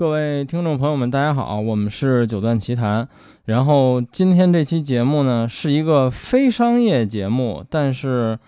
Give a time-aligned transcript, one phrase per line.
[0.00, 3.06] 各位听众朋友们，大家好，我们是九段奇谈。
[3.44, 8.38] 然后今天这期节目呢，是一个非商业节目，但是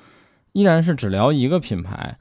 [0.53, 2.17] 依然是只聊一个品牌，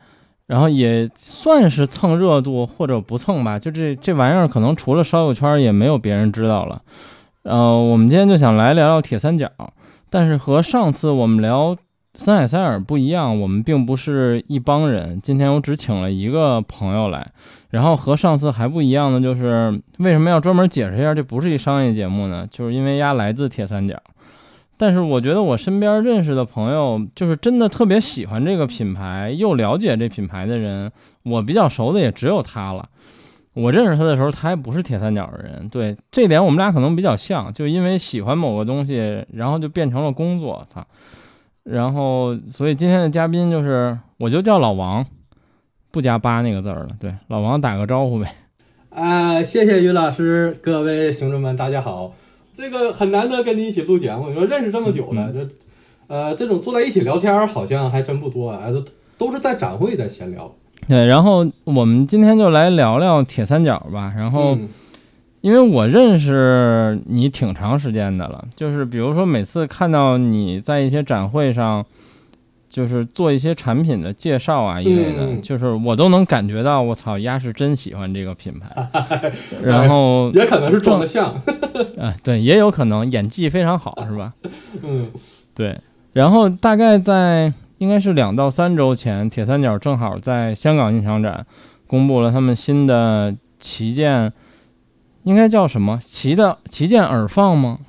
[0.47, 3.57] 然后也算是蹭热度或者不蹭吧。
[3.57, 6.81] 就这这玩意儿，可能除了烧友圈，也没有别人知道了。
[7.43, 9.49] 呃，我们今天就想来聊聊铁三角，
[10.09, 11.77] 但是和上次我们聊。
[12.13, 15.19] 森海塞尔不一样，我们并不是一帮人。
[15.21, 17.25] 今天我只请了一个朋友来，
[17.69, 22.45] 然后和上次还不一样的就是，为什么要专门解释一下这不是一商业节目呢？
[22.51, 23.95] 就是因为丫来自铁三角，
[24.75, 30.91] 但是我觉得我身边认识的朋友，就是真的特别喜欢这个品牌又了解这品牌的人，
[31.23, 32.89] 我比较熟的也只有他了。
[33.53, 35.67] 我认识他的时候，他还不是铁三角的人。
[35.69, 40.63] 对这点，我们俩可能比较像，就因为喜欢某个东西，然后就变成了工作。
[40.67, 40.85] 操！
[41.63, 45.05] 然后，所以今天的嘉宾就是，我就叫老王，
[45.91, 46.87] 不加八那个字儿了。
[46.99, 48.35] 对，老王打个招呼呗。
[48.89, 52.13] 啊，谢谢于老师，各位兄弟们，大家好。
[52.53, 55.47] 这个很难得跟你一起录节目，你说认识这么久了，这
[56.07, 58.83] 呃，这种坐在一起聊天好像还真不多啊，都
[59.17, 60.51] 都是在展会在闲聊。
[60.87, 64.57] 对，然后我们今天就来聊聊铁三角吧，然后。
[65.41, 71.83] 因为我认识你挺长时间的了，就是比如说每次看到你在一些展会上，
[72.69, 78.69] 就是做一些产品的介绍啊一类的，就是我都能感觉到，我操，丫是真喜欢这个品牌。
[79.63, 81.33] 然后 也可能是装的像，
[81.99, 84.33] 啊， 对，也有可能演技非常好，是吧？
[84.83, 85.09] 嗯，
[85.55, 85.75] 对。
[86.13, 91.43] 然后大概在应该是两到三周前，铁三角正好在香港印象展
[91.87, 94.31] 公布了他们新的旗舰。
[95.23, 97.79] 应该叫什么旗的旗舰耳放吗？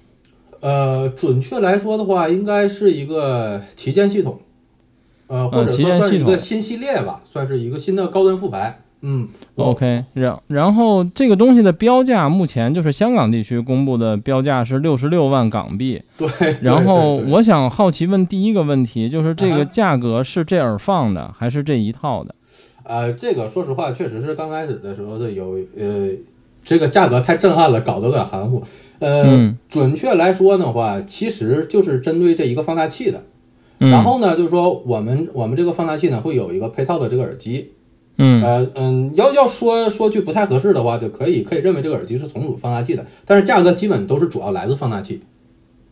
[0.61, 4.39] 呃，准确来说的话，应该是一个旗舰系统，
[5.27, 8.81] 呃，或者说算是一个新系列吧，算是一个新的高端副牌。
[9.01, 16.01] 嗯，OK，然然后这个东西的标价目前就是香港地区公布的标价是六十六万港币。
[16.17, 16.29] 对，
[16.61, 22.33] 然后我想好奇问第一个问题，就是这个价格是这耳放的还是这一套的？
[22.85, 26.11] 呃，这个说实话，确实是刚开始的时候是有呃。
[26.65, 28.63] 这个价格太震撼了，搞得有点含糊。
[29.01, 33.23] 呃，准确来说的话，其实就是针对这一个放大器的。
[33.79, 37.73] 然后呢，就是说我们我们这个放大器呢，会有一个配套的这个耳机。
[38.19, 45.21] 嗯，呃嗯，要要说说句不太合适的话，就可以可以认为这个耳机是重组放大器的，但是价格基本都是主要来自放大器。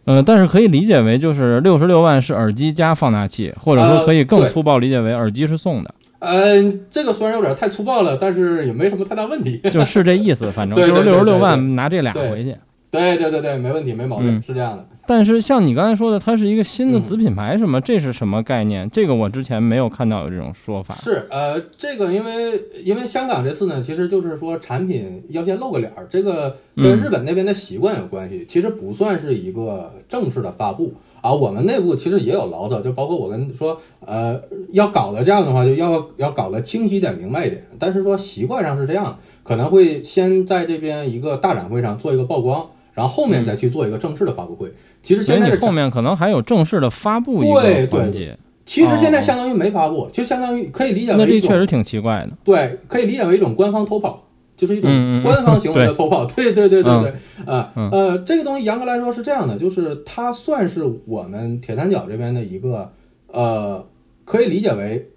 [0.04, 5.94] 呃，但是可以理解为就是六十六万是耳机加放大器，或者说可以更粗暴理解为耳机是送的。
[6.20, 12.56] 嗯，这个虽然有点太粗暴了，但是也没什么太大问题， 就是这意思，反正就是六十六万拿这俩回去。
[12.91, 14.86] 对对对对，没问题，没毛病，是这样的。
[15.10, 17.81] 但是像你刚才说的，它是一个新的子品牌，什么？
[17.81, 18.88] 这是什么概念？
[18.91, 20.94] 这个我之前没有看到有这种说法。
[20.94, 31.34] 是呃，这个因为因为香港这次呢，其实就是说产品要先露个脸儿，这个跟日本那边的习惯有关系，其实不算是一个正式的发布啊。
[31.34, 33.76] 我们内部其实也有牢骚，就包括我跟说，
[34.06, 37.60] 呃，要搞的这样的话，就要要搞得清晰一点、明白一点。
[37.81, 42.65] 但是说习惯上是这样，可能会先在这边一个大展会上做一个曝光。
[42.93, 44.70] 然后后面再去做一个正式的发布会。
[45.03, 48.37] 其实现在后面可能还有正式的发布一个环节。
[48.66, 52.37] 其实现在相当于没发布，其实相当于可以理解为一种确实挺奇怪的。
[52.44, 54.22] 对，可以理解为一种官方偷跑，
[54.56, 54.91] 就是一种
[55.22, 56.25] 官方行为的偷跑。
[56.27, 57.12] 对对对对对。
[57.53, 62.93] 啊呃，这个东西严格来说是这样的，就是它算是我们铁三角这边的一个
[63.27, 63.84] 呃，
[64.25, 65.11] 可以理解为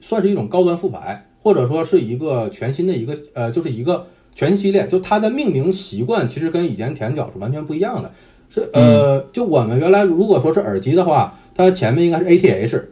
[0.00, 4.06] 算是一种高端复牌，或者说是一个全新的一个呃，就是一个。
[4.34, 8.12] 全系列就它的命名习惯其实跟以前铁三角是完全不一样的，
[8.48, 12.82] 是呃，就我们原来如果说是耳机的话，它前面应该是 ATH，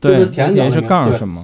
[0.00, 0.88] 就是田角的名，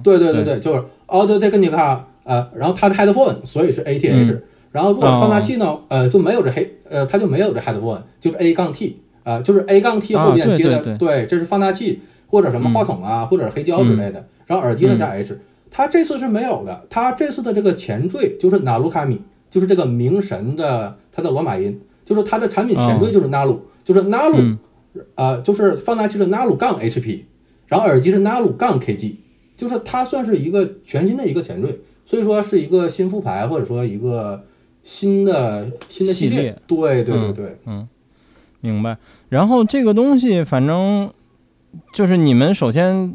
[0.02, 4.38] 对对对对对，就是 Audio Technica 呃，然后它的 Headphone 所以是 ATH，
[4.72, 15.38] 然后如果放大器呢，呃就没有这黑呃它就没有这 Headphone，就是 A 杠 T 啊，就是 A 杠 T 后面接的，对，这是放大器或者什么话筒啊或者黑胶之类的，然后耳机呢加 H，
[15.70, 19.18] 它这次是没有的，它这次的这个前缀就是 Nalukami。
[19.50, 24.56] 就是这个明神的它的罗马音，就是它的产品前缀就是 Nalu，就是 Nalu，
[25.14, 27.24] 呃，就是放大器是 Nalu 杠 HP，
[27.66, 29.16] 然后耳机是 Nalu 杠 KG，
[29.58, 34.42] 就是它算是一个全新的一个前缀，所以说是一个新复牌或者说一个
[34.82, 36.58] 新的新的系列。
[36.66, 37.86] 对对对对，嗯，
[38.62, 38.96] 明白。
[39.28, 41.12] 然后这个东西反正
[41.92, 43.14] 就是你们首先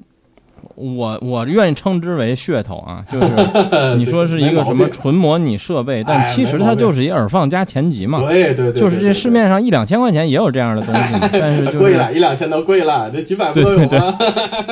[0.75, 3.27] 我我愿意称之为噱头啊，就是
[3.97, 8.19] 你说是一个什么纯模拟设备，但其实它就是一耳放加前级嘛。
[8.19, 13.99] 对对对，就是这市面上一两千块钱也有这样的东西，但是 贵了一两千都贵了，这几百对对对，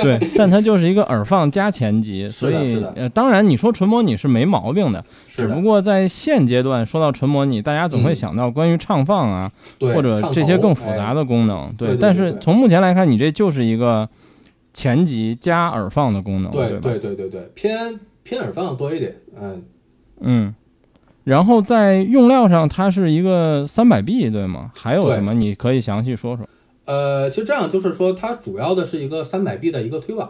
[0.02, 14.10] 对，但它就是一个耳放加前级， 所以呃，当然你说纯模拟是没毛病的，只不过在现阶段说到纯模拟，大家总会想到关于唱放啊，或者这些更复杂的功能，对，但是从目前来看，你这就是一个。
[14.74, 19.64] 前级加耳放的功能，对对对对对，偏偏耳放多一点，嗯
[20.22, 20.56] 嗯，
[21.24, 24.72] 然后在用料上，它是一个三百 B 对吗？
[24.76, 25.34] 还有什么？
[25.34, 26.48] 你可以详细说说。
[26.86, 30.28] 呃，其实这样就是说，它主要的是一个三百 B 的一个推挽，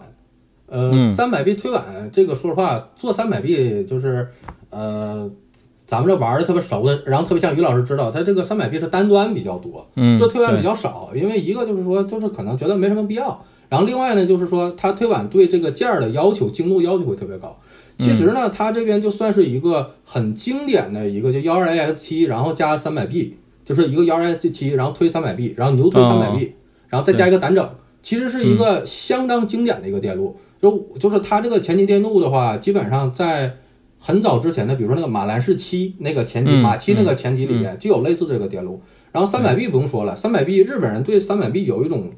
[0.68, 4.28] 呃，三百 B 推挽这个说实话，做三百 B 就是
[4.70, 5.30] 呃，
[5.78, 13.44] 咱们这玩的特别熟的，然后特别像于老师知道，它这个三百 B 是单端比较多，嗯，做推挽比较少，因为一个就是说，就是可能觉得没什么必要。
[13.72, 17.58] 然后另外呢，就是说它推挽对这个件儿的要求精度要求会特别高。
[17.98, 26.52] 其实呢，它这边就算是一个很经典的一个，就幺二 AX 七，然后加三百 B，就是一个幺二 AX 七，然后推三百 B，然后牛推三百 B，
[26.90, 27.66] 然后再加一个单整，
[28.04, 30.36] 其实是一个相当经典的一个电路。
[30.62, 33.56] 就就是它这个前级电路的话，基本上在
[33.98, 38.82] 很早之前的，比如说那个马兰士七那个前级，马七那个前级里面就有类似这个电路。
[39.14, 42.12] 然后三百 B 不用说了，三百 B 日本人对三百 B 有一种。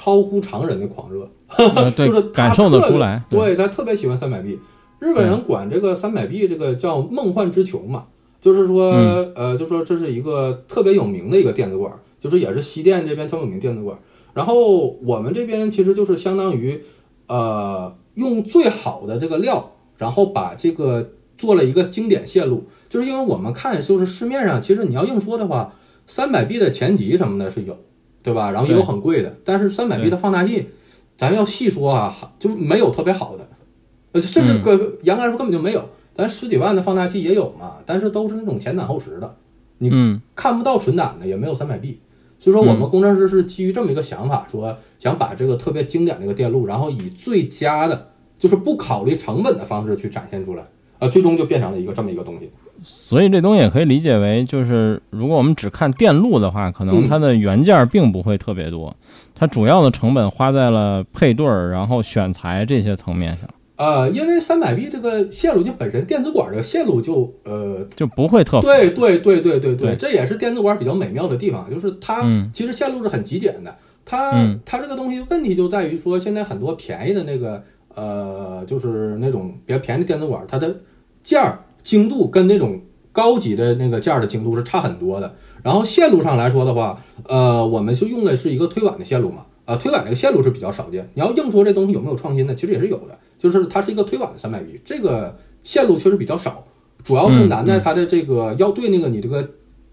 [0.00, 1.28] 超乎常人的狂热，
[1.94, 3.22] 就是感受得出来。
[3.28, 4.58] 对他特别喜欢三百币
[4.98, 8.06] 日本人管这个三百币这个叫梦幻之球嘛，
[8.40, 8.92] 就是说，
[9.34, 13.98] 呃，就说这是一个特别有名的一个电子管，就是也是西电这边特别有名电子管。
[14.32, 16.80] 然后我们这边其实就是相当于，
[17.26, 22.64] 呃，用最好的这个料，然后把这个做了一个经典线路。
[22.88, 25.74] 就是因为我们看，就是市面上其实你要硬说的话，
[26.06, 27.76] 三百币的前级什么的是有。
[28.22, 28.50] 对吧？
[28.50, 30.66] 然后也有很贵的，但是三百 B 的放大器，
[31.16, 33.48] 咱要细说啊，就没有特别好的，
[34.12, 35.88] 呃，甚至个严格来说根本就没有。
[36.14, 39.36] 咱十几万的放大器也有嘛，但是都是那种前胆后实的，
[39.78, 39.90] 你
[40.34, 41.98] 看不到纯胆的，也没有三百 B。
[42.38, 48.08] 所以说，我们工程师是基于这么一个想法，说想把这个特别经典的一个电路，然后以最佳的，
[48.38, 50.64] 就是不考虑成本的方式去展现出来，
[50.98, 52.50] 啊，最终就变成了一个这么一个东西。
[52.82, 58.96] 所以这东西也可以理解为，就是如果我们只看电路的话，可能它的原件并不会特别多，
[59.34, 63.48] 它主要的成本花在了配对儿、然后选材这些层面上。
[63.76, 72.22] 呃，因为三百 B 这个线路就本身电子管这个线路就呃就不会特对对对对对对，这也是电子管比较美妙的地方，就是它
[72.52, 73.74] 其实线路是很极简的。
[74.04, 74.32] 它
[74.66, 77.62] 它这个东西问题就在于说，现在很多便宜的那个
[77.94, 80.74] 呃，就是那种比较便宜的电子管，它的
[81.22, 81.58] 件儿。
[81.82, 82.80] 精度跟那种
[83.12, 85.34] 高级的那个件儿的精度是差很多的。
[85.62, 91.08] 然后线路上来说的话，呃，我们就用的是一个推挽的线路嘛，啊，推挽这个线路是比较少见。
[91.14, 92.54] 你要硬说这东西有没有创新呢？
[92.54, 96.64] 其实也是有的，就是它是一个推挽的三百 B，这个线路确实比较少，
[97.02, 99.46] 主要是难在它的这个要对那个你这个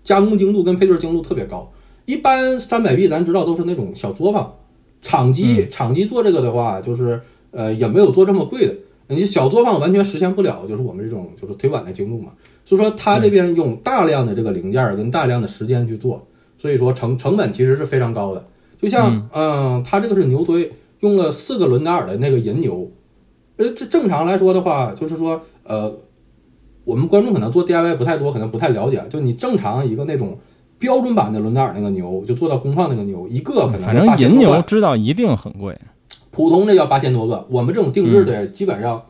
[0.03, 1.69] 加工精度跟配对精度特别高。
[2.05, 4.53] 一般三百 B 咱知道都是那种小作坊，
[5.01, 7.19] 厂机厂机做这个的话，就是
[7.51, 8.73] 呃也没有做这么贵的。
[9.15, 12.33] 你小作坊完全实现不了，就是我们这种就是推广的精度嘛。
[12.65, 16.27] 所以说，他这边用大量的这个零件跟大量的时间去做，
[16.57, 18.45] 所以说成成本其实是非常高的。
[18.81, 20.69] 就像，嗯，他这个是牛推，
[20.99, 22.91] 用了四个伦达尔的那个银牛。
[23.55, 25.91] 呃，这正常来说的话，就是说，呃，
[26.83, 29.01] 我们观众可能做 DIY 不太多，可能不太了解。
[29.09, 30.37] 就你正常一个那种
[30.77, 35.75] 标准版的伦达尔那个牛，就做到功放那个牛，一个可能反正银牛知道一定很贵。
[36.37, 39.01] 普通的要八千多个，我们这种定制的基本上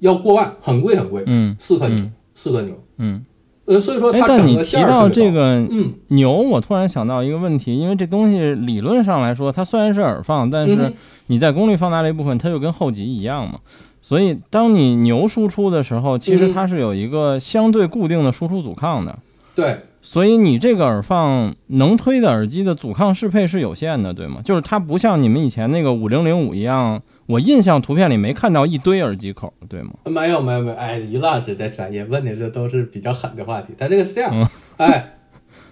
[0.00, 1.24] 要过万，很贵很贵。
[1.26, 2.04] 嗯，四颗牛，
[2.34, 2.74] 四颗牛。
[2.98, 3.24] 嗯，
[3.64, 10.92] 呃，所以说它整个提到这个嗯牛，我突然想到一个问题，因为这东西理论上来说，它虽然是耳放，但是
[11.28, 13.60] 你在功率放大这部分，它就跟后级一样嘛。
[14.02, 19.18] 所以当你牛输出的时候，其实它是有一个相对固定的输出阻抗的。
[19.54, 19.78] 对。
[20.06, 24.42] 所以你这个耳放能推的耳机的阻抗适配是有限的，对吗？
[24.44, 29.94] 就是它不像你们以前那个五零零五一样，我印象图片里没看到一堆耳机口，对吗？
[30.04, 33.72] 没有没有没有，哎，于老师这专业问的这都是比较狠的话题。
[33.78, 35.16] 它这个是这样，哎，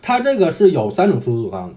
[0.00, 1.74] 它这个是有三种输出阻抗的，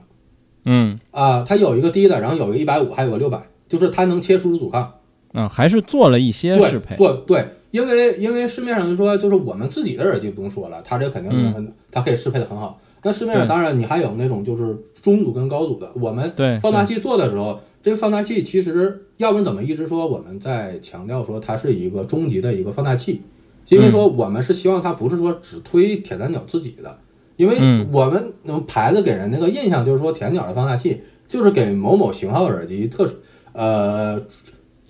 [0.63, 4.93] 嗯啊，它有一个低的，然后有一个一百五，还有个六百，就是它能切输出阻抗，
[5.33, 7.45] 嗯，还是做了一些适配，做对。
[7.75, 12.79] 因为因为市面上就说就是我们自己的耳机不用说了，它这肯定能，它可以适配的很好。
[13.03, 23.21] 那市面上当然你还有那种就是中组跟高组的，我们放大器做的时候，这个放大器其实要不然怎么一直说我们在强调说它是一个中级的一个放大器，
[23.67, 26.97] 因为说我们是希望它不是说只推铁三角自己的，
[27.35, 27.57] 因为
[27.91, 28.33] 我们
[28.65, 33.05] 牌子给人那个印象就是说铁三角的放大器就是给某某型号耳机特
[33.51, 34.17] 呃，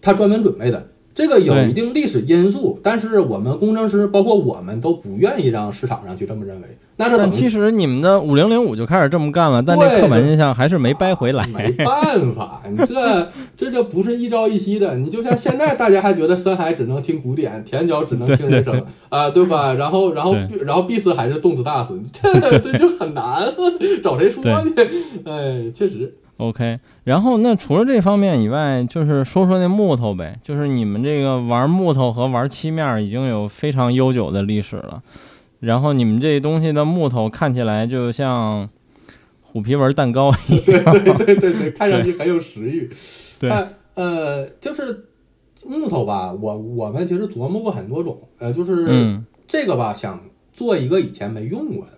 [0.01, 0.87] 它专门准备的。
[1.15, 6.67] 这个有一定历史因素，但是我们工程师包括我们都不愿意让市场上去这么认为。
[6.97, 11.47] 那这等于其实你们的五零零五就开始这么干了，但这刻板印象还是没掰回来。
[11.55, 14.97] 没办法，你这这就不是一朝一夕的。
[14.97, 19.73] 你就像现在大家还觉得深海只能听古典，田角只能听人声啊，对吧？
[19.73, 23.41] 然后然后然后必死还是动词大死，这这就很难，
[24.03, 24.51] 找谁说去？
[25.23, 26.13] 哎，确实。
[26.37, 30.37] OK，然后那除了这方面以外，就是说说那木头呗。
[30.43, 35.01] 就是你们这个玩木头和玩漆面已经有非常悠久的历史了。
[35.59, 38.67] 然后你们这东西的木头看起来就像
[39.41, 42.89] 虎皮纹蛋糕一样，对对对对对，看上去很有食欲。
[43.39, 43.51] 对，
[43.93, 45.05] 呃，就是
[45.63, 50.19] 木头吧，我我们其实琢磨过很多种，呃，就是这个吧，想
[50.53, 51.91] 做一个以前没用过的。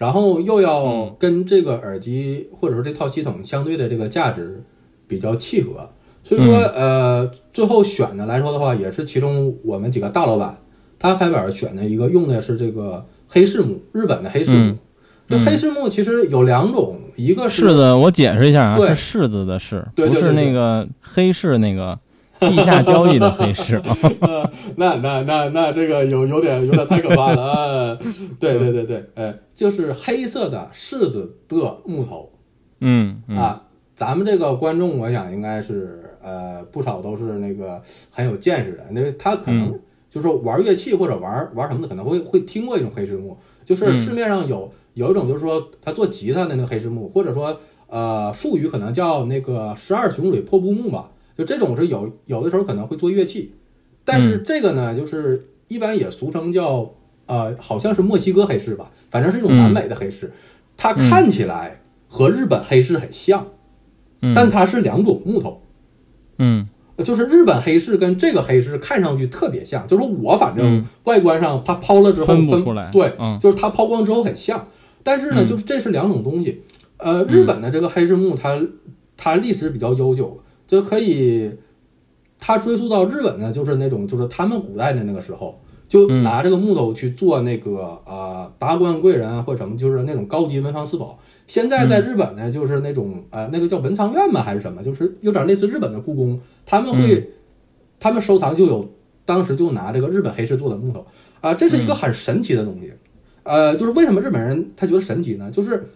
[0.00, 4.62] 然后又要跟这个耳机或者说这套系统相对的这个价值
[5.06, 5.90] 比较契合，
[6.22, 10.56] 所以说呃，最后选的来说的话，也是其中我们几个大老板
[10.98, 14.78] 他拍板选的一个用的是这个黑柿木，日本的黑柿木。
[15.28, 21.98] 这黑柿木其实有两种，一个是柿子，我解释一下啊，是柿子的柿，不是那个黑柿那个。
[22.40, 23.80] 地下交易的黑市。
[24.20, 27.42] 呃，那那那那这个有有点有点太可怕了。
[27.42, 27.98] 啊！
[28.38, 32.30] 对对对对，哎，就是黑色的柿子的木头，
[32.80, 33.62] 嗯啊，
[33.94, 37.80] 咱们这个观众我想应该是呃不少都是那个
[38.10, 39.78] 很有见识的，那他可能
[40.08, 51.10] 就是玩乐器或者玩玩什么的，可能会会听过一种黑柿木，就是市面上有有一种就是说他做吉他的那个黑柿木，或者说呃术语可能叫那个十二雄蕊破布木吧。
[51.40, 53.54] 就这种是有有的时候可能会做乐器，
[54.04, 56.92] 但是这个呢，就是一般也俗称叫
[57.24, 60.30] 呃，好像是墨西哥黑市吧，反正是一种南美的黑市，
[60.76, 63.46] 它看起来和日本黑市很像，
[64.34, 65.62] 但它是两种木头，
[66.36, 66.68] 嗯，
[67.02, 74.68] 就是日本黑市跟这个黑市看上去特别像，就是我反正外观上它抛了之后分不出来，对，就是它抛光之后很像，
[75.02, 76.60] 但是呢，就是这是两种东西，
[76.98, 78.60] 呃，日本的这个黑市木它
[79.16, 80.38] 它历史比较悠久。
[80.70, 81.50] 就可以，
[82.38, 91.18] 它追溯到日本呢，就是那种，就是他们古代的那个时候，就拿这个木头去做那个呃达官贵人或者什么，就是那种高级文房四宝。
[91.48, 97.32] 现在在日本呢，就是那种呃那个叫文藏院嘛还是什么，就是有点类似日本的故宫，他们会
[97.98, 98.88] 他们收藏就有，
[99.24, 101.04] 当时就拿这个日本黑市做的木头
[101.40, 102.92] 啊，这是一个很神奇的东西。
[103.42, 105.50] 呃，就是为什么日本人他觉得神奇呢？
[105.50, 105.88] 就是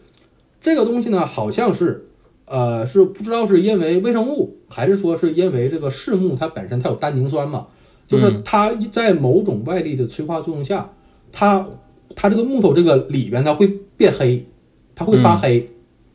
[0.61, 2.09] 这个东西呢，好像是。
[2.46, 7.66] 呃，是不知道是因为微生物，还是说是因为这个柿木它本身它有单宁酸嘛？
[8.06, 10.90] 就是它在某种外力的催化作用下，
[11.32, 11.66] 它
[12.14, 14.46] 它这个木头这个里边它会变黑，
[14.94, 15.66] 它会发黑。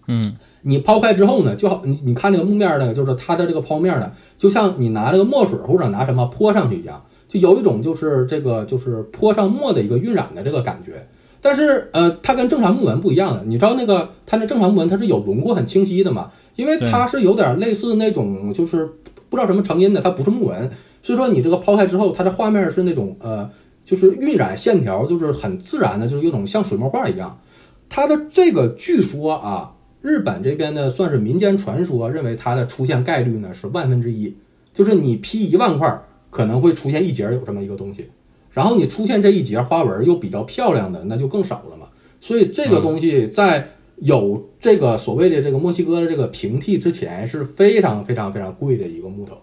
[0.07, 11.07] 嗯，你抛开之后呢，就好你你看那个木面呢，就是它的这个剖面呢，就像你拿这个墨水或者拿什么泼上去一样，就有一种就是这个就是泼上墨的一个晕染的这个感觉。
[11.41, 13.43] 但是，呃，它跟正常木纹不一样的。
[13.46, 16.31] 你知道那个它那正常木纹它是有轮廓很清晰的嘛？
[16.55, 18.86] 因为它是有点类似那种，就是
[19.29, 20.69] 不知道什么成因的，它不是木纹。
[21.01, 23.50] 所以说你这个抛开之后，它的画面是那种，呃，
[23.86, 27.39] 就是晕染线条，就是很自然的，就是有种像水墨画一样。
[27.88, 34.36] 它的这个据说啊，日本这边的算是民间传说，认为它的出现概率呢是万分之一，
[34.74, 38.10] 就是你劈一万块，可能会出现一节有这么一个东西。
[38.51, 41.88] 然后你出现这一节花纹又比较漂亮的，那就更少了嘛。
[42.20, 49.38] 所以这个东西在有这个所谓的这个墨西哥的这个平替之前是非常非常非常贵的一个木头。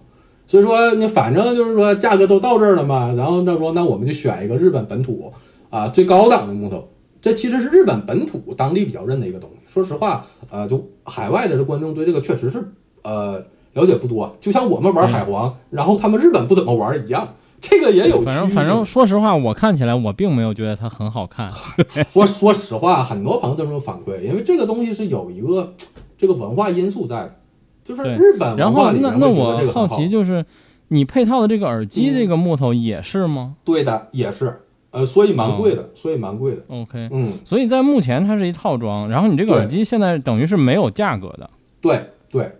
[0.46, 5.32] 所以说你反正就是说价格都到这儿了嘛，然后他说那我们就选一个日本本土
[5.70, 6.88] 啊最高档的木头。
[7.20, 9.56] 这其实是日本本土当地比较认的一个东西。
[9.66, 12.62] 说实话，呃，就海外的这观众对这个确实是
[13.02, 17.34] 呃了解不多，就像我们玩海皇，然后他们日本不怎么玩一样。
[17.60, 21.48] 这个也有，反正反正说实话，我看起来我并没有觉得它很好看。
[22.04, 25.74] 说说实话，很多朋友都这么反馈，因为这个东西是有一个
[26.16, 27.36] 这个文化因素在的，
[27.84, 30.44] 就是日本文化里面那我好奇就是，
[30.88, 33.56] 你配套的这个耳机这个木头也是吗？
[33.64, 34.60] 对的，也是。
[34.92, 36.62] 呃，所以蛮贵的，所以蛮贵的。
[36.68, 41.50] OK，嗯，所以在目前它是一套装，然后你这个耳机现在等于是没有价格的。
[41.80, 42.50] 对对。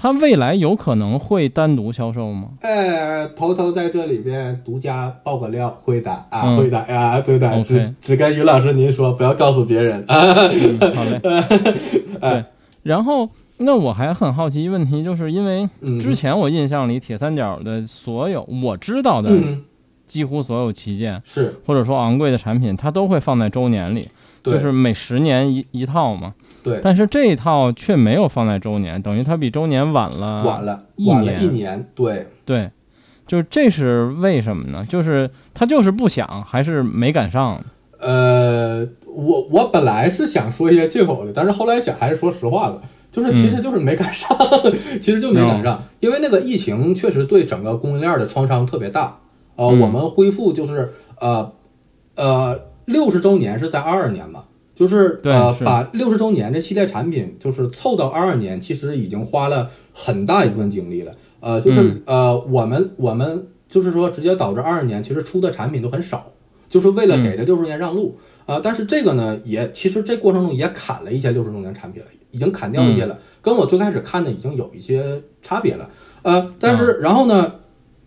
[0.00, 2.50] 它未来有可能会单独销售吗？
[2.60, 10.34] 呃，偷偷在这里边独家爆个料，会的啊，会的呀，对的，只只跟于老师您说，不要告诉别人啊。
[10.34, 11.20] 好嘞。
[12.20, 12.44] 对，
[12.84, 15.68] 然后那我还很好奇一问题，就是因为
[16.00, 19.36] 之前我印象里铁三角的所有我知道的
[20.06, 24.08] 几乎所有旗舰是或者说昂贵的产品，它都会放在周年里，
[24.44, 26.34] 就是每十年一一套嘛。
[26.68, 31.88] 对，但是这一套却没有放在周年，等于它比周年晚了晚了一年一年。
[31.94, 32.70] 对对，
[33.26, 34.84] 就是这是为什么呢？
[34.88, 37.60] 就是他就是不想，还是没赶上？
[38.00, 44.28] 呃，我我本来是想说一些借口的，但是后来想还是说实话了，就是其实就是没赶上，
[45.02, 49.18] 其实就没赶上，因为那个疫情确实对整个供应链的创伤特别大。
[49.56, 51.50] 呃，我们恢复就是呃
[52.14, 54.44] 呃六十周年是在二二年嘛，
[54.78, 61.12] 就是呃把六十周年这系列产品就是凑到二二年，其实已经花了很大一部分精力了。
[61.40, 66.30] 呃，就是呃，我们我们就是说，直接导致二二年其实出的产品都很少，
[66.68, 68.16] 就是为了给这六十周年让路
[68.46, 68.60] 啊。
[68.62, 75.90] 但是这个呢，也其实这过程中也砍了一些六十周年产品了，已经砍掉一些了，跟我最开始看的已经有一些差别了。
[76.22, 77.54] 呃，但是然后呢，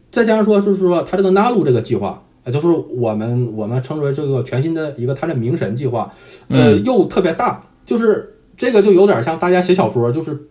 [0.10, 6.14] 再加上说，就是说它这个纳路这个计划，就是我们我们称之为这个全新的一个它的名神计划，
[6.48, 10.48] 呃，又特别大，就是这个就有点像大家写小说，就是。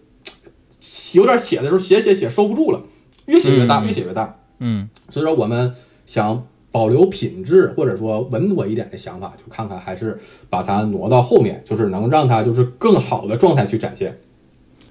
[1.13, 2.81] 有点写的时候写写写收不住了，
[3.27, 4.39] 越写越大，越写越大。
[4.61, 5.75] 嗯，所以说我们
[6.07, 10.19] 想保留品质或者说稳妥一点的想法，就看看还是
[10.49, 14.19] 把它挪到后面，就是能让它就是更好的状态去展现。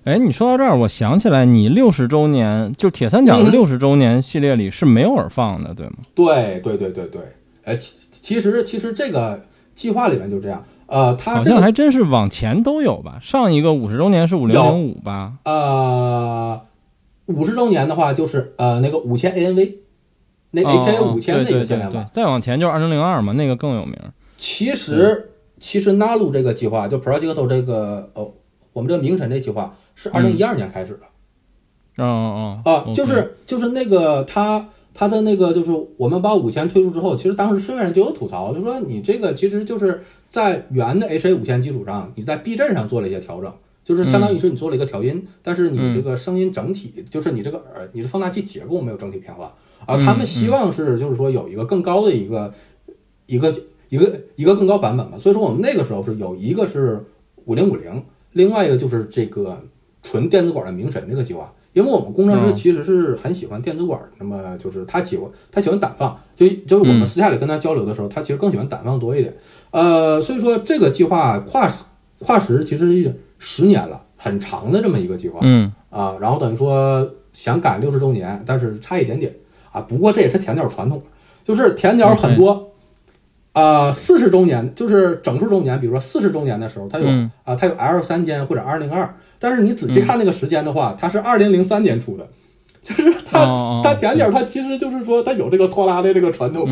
[0.05, 5.93] 哎，你说到这儿，我想起来，你六十周年就铁三角的六十周年系列里是没有耳放的，对吗？
[6.15, 7.21] 对对对对对。
[7.65, 10.63] 哎，其其实其实这个计划里面就这样。
[10.87, 13.19] 呃，它好像还真是往前都有吧？
[13.21, 15.33] 上一个五十周年是五零零五吧？
[15.43, 16.59] 呃，
[17.27, 19.75] 五十周年的话就是呃那个五千 ANV，
[20.51, 22.07] 那 HA 五千那个限量版。
[22.11, 23.95] 再往前就是二零零二嘛，那个更有名。
[24.35, 25.29] 其实
[25.59, 28.31] 其实 NALU 这个计划，就 Project 这个哦，
[28.73, 32.03] 我们这个名臣这计划是二零一二年开始的。
[32.03, 34.69] 哦哦哦啊，就是就是那个他。
[34.91, 49.95] 他的那个就是我们把五千推出之后，其实当时市面上就有吐槽，就说你这个其实就是在原的 HA 五千基础上，你在避震上做了一些调整，就是相当于是你做了一个调音，但是你这个声音整体就是你这个耳，你的放大器结构没有整体变化啊。
[49.95, 52.53] 他们希望是就是说有一个更高的一个
[53.27, 53.55] 一个
[53.87, 55.17] 一个一个更高版本嘛。
[55.17, 57.05] 所以说我们那个时候是有一个是
[57.45, 58.03] 五零五零，
[58.33, 59.57] 另外一个就是这个
[60.03, 61.51] 纯电子管的明神这个计划。
[61.71, 69.31] 因为我们工程师其实是很喜欢电子管，那么就是他喜欢他喜欢胆放，就就是我们私下里跟他交流的时候，他其实更喜欢胆放多一点。
[69.69, 71.83] 呃，所以说这个计划跨时
[72.17, 75.39] 跨时其实十年了，很长的这么一个计划。
[75.43, 79.31] 嗯啊，然后等于说想赶六十周年，但是差一点点
[79.71, 79.79] 啊。
[79.81, 80.99] 不过这也是甜角传统，
[81.43, 82.71] 就是甜角很多
[83.53, 83.93] 啊。
[83.93, 87.07] 四十周年就是整数周年，比如说四十周年的时候，它有
[87.43, 89.13] 啊，它有 L 三间或者 R 零二。
[89.39, 92.27] 但是你仔细看那个时间的话，它是二零零三年出的，
[92.83, 96.67] 就是它它甜点它其实就是说它有这个拖拉的这个传统，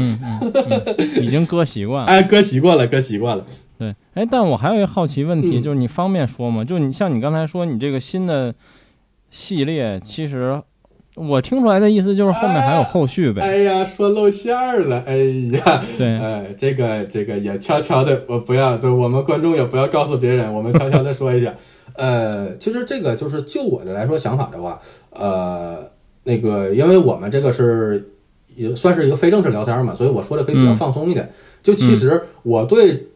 [1.21, 3.45] 已经割习惯了， 哎，割习惯了，割习惯了。
[3.80, 6.63] 对，哎，但我还有一个好奇问题，就是你方便说吗？
[6.63, 8.53] 就你像你刚才说你这个新的
[9.30, 10.60] 系列，其实
[11.15, 13.43] 我听出来的意思就是后面还有后续呗。
[13.43, 21.53] 哎呀，说露馅儿了，哎呀，对，哎，这个这个也悄悄的，我不要，对，我们观众也不要告诉别人，我们悄悄的说一下。
[21.97, 24.79] 呃，其实这个就是就我的来说想法的话，
[25.10, 25.83] 呃，
[26.23, 28.07] 那个因为我们这个是
[28.55, 31.27] 也算是一个非正式聊天嘛，所以我说的可以比较放松一点。
[31.63, 33.07] 就其实我对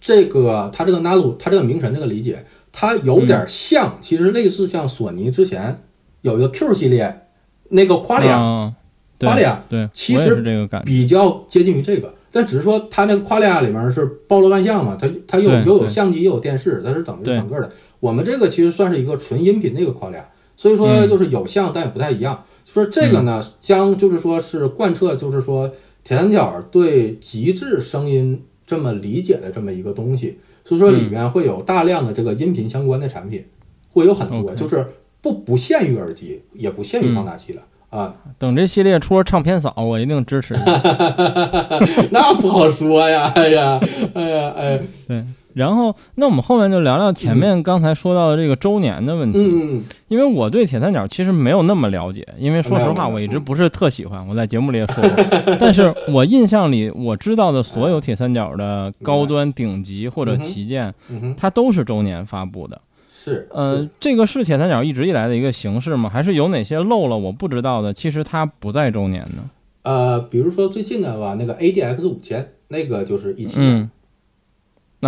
[0.00, 5.80] 这个他这个纳鲁他这个名神这个理解，它有点像，其实类似像索尼之前
[6.22, 7.26] 有一个 Q 系列
[7.68, 8.74] 那个夸利亚，
[9.20, 10.42] 夸利亚对，其实
[10.84, 12.12] 比较接近于这个。
[12.30, 17.70] 但只是说，它那个夸利亚里面是包罗万象嘛，它它又又有相机又有电视，它是等于整个的。
[18.04, 22.44] 我们这个其实算是一个纯音频的一个框架，所以说就是有像，但也不太一样。
[22.66, 25.70] 说这个呢，将就是说是贯彻，就是说
[26.02, 30.38] 铁三角对极致声音这么理解的这么一个东西。
[30.66, 33.42] 所以说里面会有大量的这个音频相关的产品，
[33.90, 34.86] 会有很多，就是
[35.22, 37.62] 不不限于耳机，也不限于放大器了。
[37.88, 40.52] 啊， 等这系列出了唱片嫂，我一定支持。
[42.12, 43.80] 那不好说呀，哎呀，
[44.12, 45.24] 哎呀，哎，对。
[45.54, 49.38] 然后，那我们后面就聊聊前面刚才说到的这个周年的问题。
[49.40, 54.24] 嗯因为我对铁三角其实没有那么了解，因为说实话，我一直不是特喜欢。
[54.28, 55.24] 我在节目里也说过，
[55.58, 60.94] 但是我印象里我知道的所有铁三角的高端顶级或者旗舰，
[61.36, 62.80] 它都是周年发布的。
[63.08, 66.08] 是，呃，这个是铁三角一直以来的一个形式吗？
[66.08, 67.92] 还是有哪些漏了我不知道的？
[67.92, 69.50] 其实它不在周年呢。
[69.82, 73.90] 呃，比如说最近的吧，那个 ADX 五千，那个就是一七年。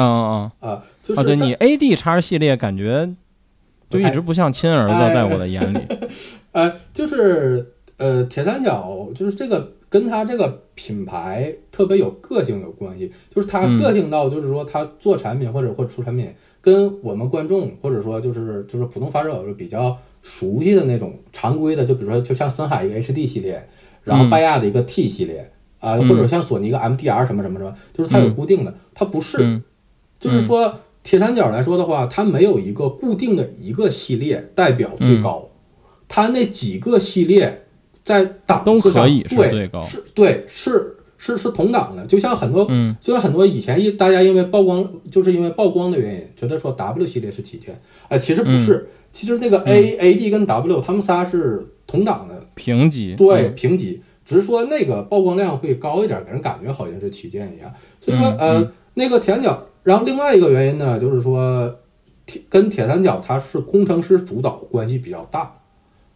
[0.03, 0.83] 啊啊啊！
[1.03, 3.09] 就是对你 AD 叉系列感觉
[3.89, 5.79] 就一直不像亲儿子，在我的眼里。
[6.53, 16.29] 呃， 就是呃，铁三角就是这个跟它这个品牌特别有个性有关系，就是它个性到就是说它做产品或者或出产品。
[16.61, 23.65] 跟我们观众或者说就是就是普通发烧友比较熟悉的那种常规的，就比如说就像森海一个 HD 系列，
[24.03, 29.63] 然后拜亚的一个 T 系列啊，或者像索尼一个 MDR 什么什么什么，就是它有固定的，它不是，
[30.19, 35.49] 就是说铁三角来说的话，它没有一个固定的一个系列代表最高，
[36.09, 37.67] 它那几个系列
[38.03, 40.93] 在档次上对是对是。
[41.19, 57.73] 是是同档的，就像很多，嗯，就像很多以前一大家因为曝光，就是因为曝光的原因，觉得说 W 系列是旗舰，哎，其实不是，其实那个 A A D 跟 W 他们仨是同档的平级，对平级，只是说那个曝光量会高一点，给人感觉好像是旗舰一样。
[57.99, 61.73] 所以说，呃，那个铁三角，然后另外一个原因呢，就是说
[62.27, 65.55] 铁跟铁三角它是工程师主导关系比较大，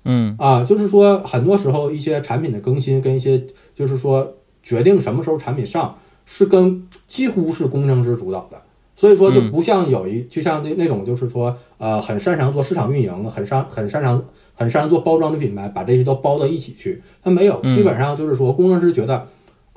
[0.05, 3.41] 嗯啊，就是说很多时候一些产品的更新跟一些
[3.75, 4.35] 就是说。
[4.63, 8.61] 决定什么时候产品上是跟几乎是工程师主导的，
[8.95, 17.03] 所以说就不像有一就像那那种就是说呃很擅长做市场运营，很擅很擅长很擅长做包装的品牌，把这些都包到一起去。
[17.23, 19.27] 他没有，基本上就是说工程师觉得，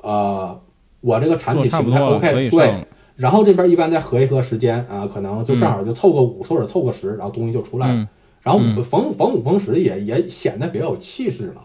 [0.02, 0.60] 呃，
[1.00, 8.08] 我这个产品形态 OK 对，然后这边一般再合一合时间啊，可能就正好就凑个五或者凑个十，然后东西就出来了。
[8.42, 11.64] 然后逢逢五逢十也也显得比较有气势了。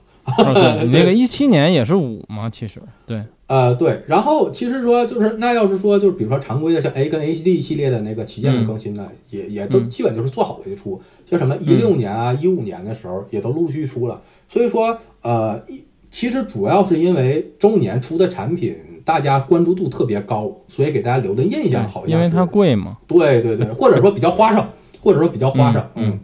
[0.53, 18.75] 对， 那个一七年也是五嘛，其实对，呃对，然后其实说就是那要是说就是比如说常规的像 A 跟 HD 系列的那个旗舰的更新呢，也也都基本就是做好了就出，像什么一六年啊一五年的时候也都陆续出了，所以说呃一其实主要是因为周年出的产品
[19.09, 24.63] 大家关注度特别高，所以给大家留的印象好像因为它贵嘛，对对对，或者说比较花哨，
[25.01, 26.19] 或者说比较花哨，嗯，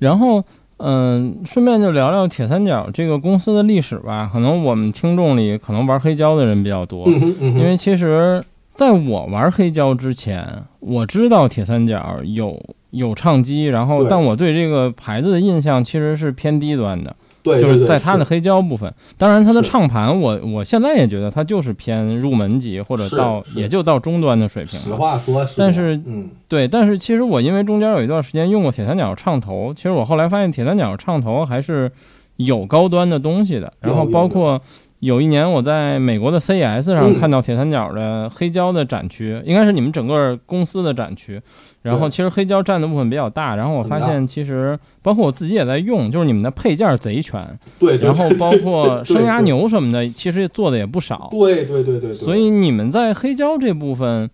[0.00, 0.42] 然后。
[0.78, 4.28] 嗯，顺便就聊聊铁三角这个公司的历史吧。
[4.30, 8.42] 可能我们听众里可能玩黑胶的人比较多，因为其实
[8.74, 10.44] 在我玩黑胶之前，
[10.80, 17.14] 我知道铁三角有有唱机，然后但我对这个牌子的印象其实是偏低端的。
[17.44, 24.80] 对，就是在它的黑胶部分，当然它的唱盘，我我现在也觉得它就是偏入门级或者到也就到中端的水平。
[24.80, 31.92] 实话说，但是，嗯，对，但是其实我因为中间有一段时间用过铁三角唱头，其实我后来发现铁三角唱头还是
[32.36, 34.54] 有高端的东西的，然后包括。
[34.54, 34.60] 有
[35.00, 41.38] 一年我在美国的 CES 上看到铁三角的黑胶的展区，应该是你们整个公司的展区。
[41.82, 43.54] 然后其实黑胶占的部分比较大。
[43.54, 47.46] 然后我发现其实包括我自己也在用，就是你们的配件贼全。
[47.78, 47.98] 对。
[47.98, 51.28] 然后包括生压牛什么的，其实做的也不少。
[51.30, 52.14] 对对对对。
[52.14, 54.30] 所以你们在黑胶这部分，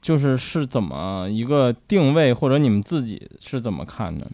[0.00, 4.26] 就是是怎么一个定位，或者你们自己是怎么看的？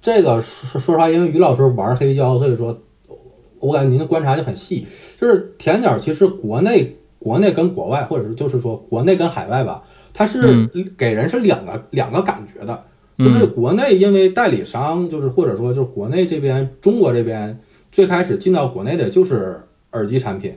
[0.00, 2.78] 这个说说实话，因为于老师玩黑胶，所以说。
[3.60, 4.86] 我感觉您的观察就很细，
[5.20, 12.84] 就是铁三角其实国内国内跟国外，或者是就是说国内跟海外吧，它是给人是两个两个感觉的。
[13.18, 17.60] 就是国内因为代理商，就是或者说就是国内这边中国这边
[17.92, 19.60] 最开始进到国内的就是
[19.92, 20.54] 耳机产品，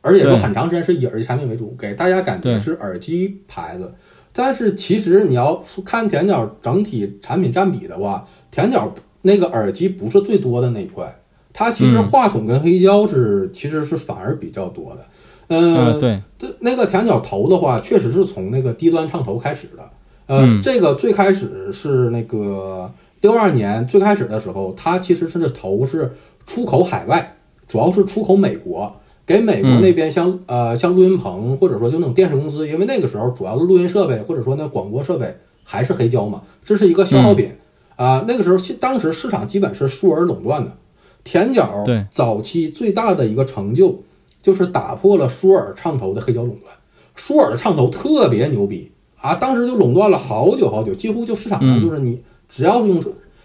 [0.00, 3.94] 而且说很长时间是以耳机产品为主，给大家感觉是耳机牌子。
[4.32, 11.19] 但是其实你要看铁三角整体产品占比的话，铁三角那个耳机不是最多的那一块。
[11.60, 15.04] 它其实话筒跟黑胶是其实是反而比较多的，
[15.48, 19.90] 嗯，对，这那个甜角头的话，确实是从那个低端唱头开始的，
[20.24, 26.10] 呃，这个最开始是那个六二年最开始的时候，它其实是头是
[26.46, 27.36] 出口海外，
[27.68, 28.90] 主要是出口美国，
[29.26, 37.52] 给美国那边像呃像录音棚或者说就那种电视公司，因为那个时候主要的录音设备或者说那广播设备还是黑胶嘛，这是一个消耗品。
[37.96, 40.74] 啊，那个时候当时市场基本是舒尔垄断的。
[41.24, 44.00] 甜角早期最大的一个成就，
[44.42, 46.74] 就是打破了舒尔唱头的黑胶垄断。
[47.14, 53.00] 舒尔的唱头特别牛逼啊，当时就垄断了好久好久，几乎就市场上就是你只要是用，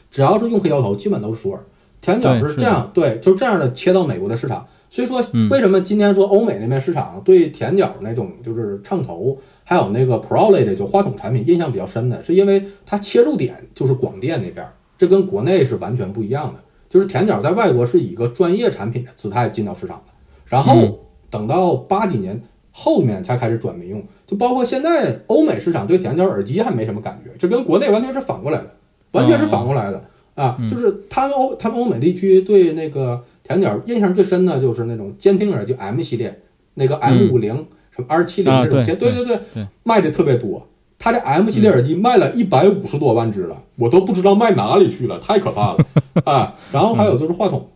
[0.09, 1.59] 只要是用黑胶头，基本都是舒尔。
[1.99, 4.65] 甜角是这样，对，就这样的切到美国的市场。
[4.91, 14.65] 所以说，为什么今天说欧美那边市场对甜角那种就是唱头，还有那个 Pro 类的就话筒产品印象比较深的，是因为它切入点就是广电那边，
[14.97, 16.59] 这跟国内是完全不一样的。
[16.95, 20.13] 就是甜角在外国是以一个专业产品的姿态进到市场的，
[20.45, 20.97] 然后
[21.29, 28.73] 等到八几年后面才开始转民用，就包括现在欧美市场对甜角耳机还没什么感觉，这跟国内完全是反过来的，
[29.11, 30.01] 完全是反过来的
[30.35, 30.57] 啊！
[30.69, 36.43] 就是他们欧他们欧美地区对那个甜角印象最深的就是那种监听耳机 M 系列，
[36.75, 37.53] 那个 M 五零
[37.91, 40.65] 什么 R 七零这种监，对对对，卖的特别多。
[41.05, 45.85] 它这 M 系列耳机卖了一百五十多万只了，我都不知道卖哪里去了，太可怕了
[46.25, 46.55] 啊！
[46.71, 47.69] 然后还有就是话筒，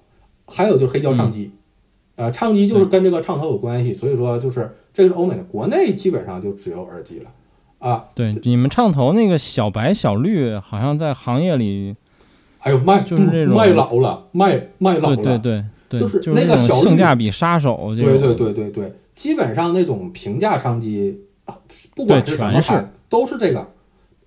[0.47, 1.51] 还有就是黑胶唱机，
[2.15, 7.29] 呃，唱机就是跟这个唱头有关系，所以说就是这个是欧美的，国内基本上就只有耳机了
[7.87, 8.05] 啊。
[8.15, 11.95] 对，你们唱头那个小白小绿，好像在行业里，
[12.61, 17.93] 哎呦卖就是这种卖老了，卖卖老了，对对对就是那个小性价比杀手。
[17.95, 21.21] 对对对对对，基本上那种平价唱机，
[21.95, 23.71] 不管是什么牌，都是这个，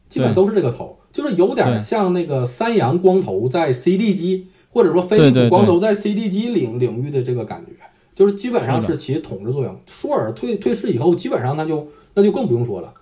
[0.08, 7.72] 基本都是这个头，就是有点像那个三洋光头在 CD 机，或者说飞利浦光头在 CD 机领领域的这个感觉，
[8.14, 9.74] 就是基本上是起统治作用。
[9.86, 12.92] 舒尔退退市以后，基本上那就那就更不用说了，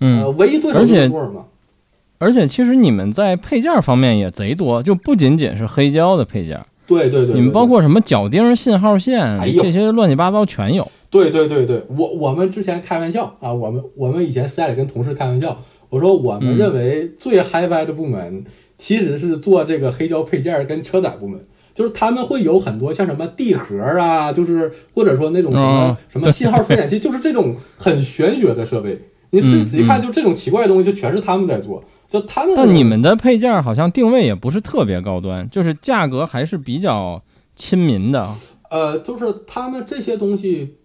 [0.00, 1.46] 嗯，唯一对手就是舒尔嘛。
[2.18, 6.64] 而且其实你们在配件方面也贼多，就不仅仅是黑胶的配件。
[6.86, 10.90] 对对对，你们包括什么脚钉、信号线这些乱七八糟全有。
[11.14, 15.56] 对对对对，我我们之前开玩笑啊，我们我们以前私下里跟同事开玩笑，
[15.88, 18.44] 我说我们认为最 HiFi 的部门
[18.76, 21.40] 其实是做这个黑胶配件跟车载部门，
[21.72, 28.98] 就是他们会有很多像什么地盒啊，就是或者说那种什么什么信号分拣器，就是这种很玄学的设备。
[29.30, 31.82] 你自己仔细看，就这种奇怪的东西，就全是他们在做。
[32.08, 37.20] 就他们，但你们的配件好像定位也不是特别高端，就是价格还是比较
[37.56, 38.24] 亲民的。
[38.70, 40.76] 呃，就是他们这些东西，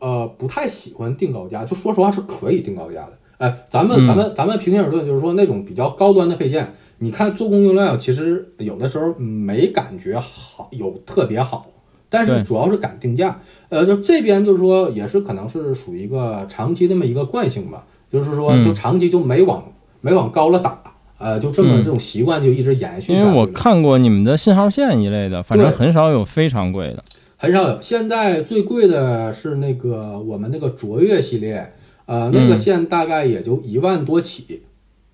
[0.00, 1.64] 呃，不太喜欢定高价。
[1.64, 3.12] 就说实话，是可以定高价的。
[3.38, 11.66] 哎，咱们咱们咱们平心而论，就是说那种比较高端的配件，你看做工用料，其实有的时候没感觉好，有特别好，
[12.08, 13.40] 但是主要是敢定价。
[13.68, 19.62] 呃，就这边就是说，也是可能是属于一个长期那么一个惯性吧，就是说，就长期就没往。
[20.02, 20.80] 没往高了打，
[21.18, 23.12] 呃，就这么这种习惯就一直延续。
[23.12, 27.02] 因为我看过你们的信号线一类的，反正很少有非常贵的，
[27.36, 27.80] 很少有。
[27.80, 31.72] 现在最贵的是那个我们那个卓越系列，
[32.06, 34.62] 呃，那个线大概也就一万多起，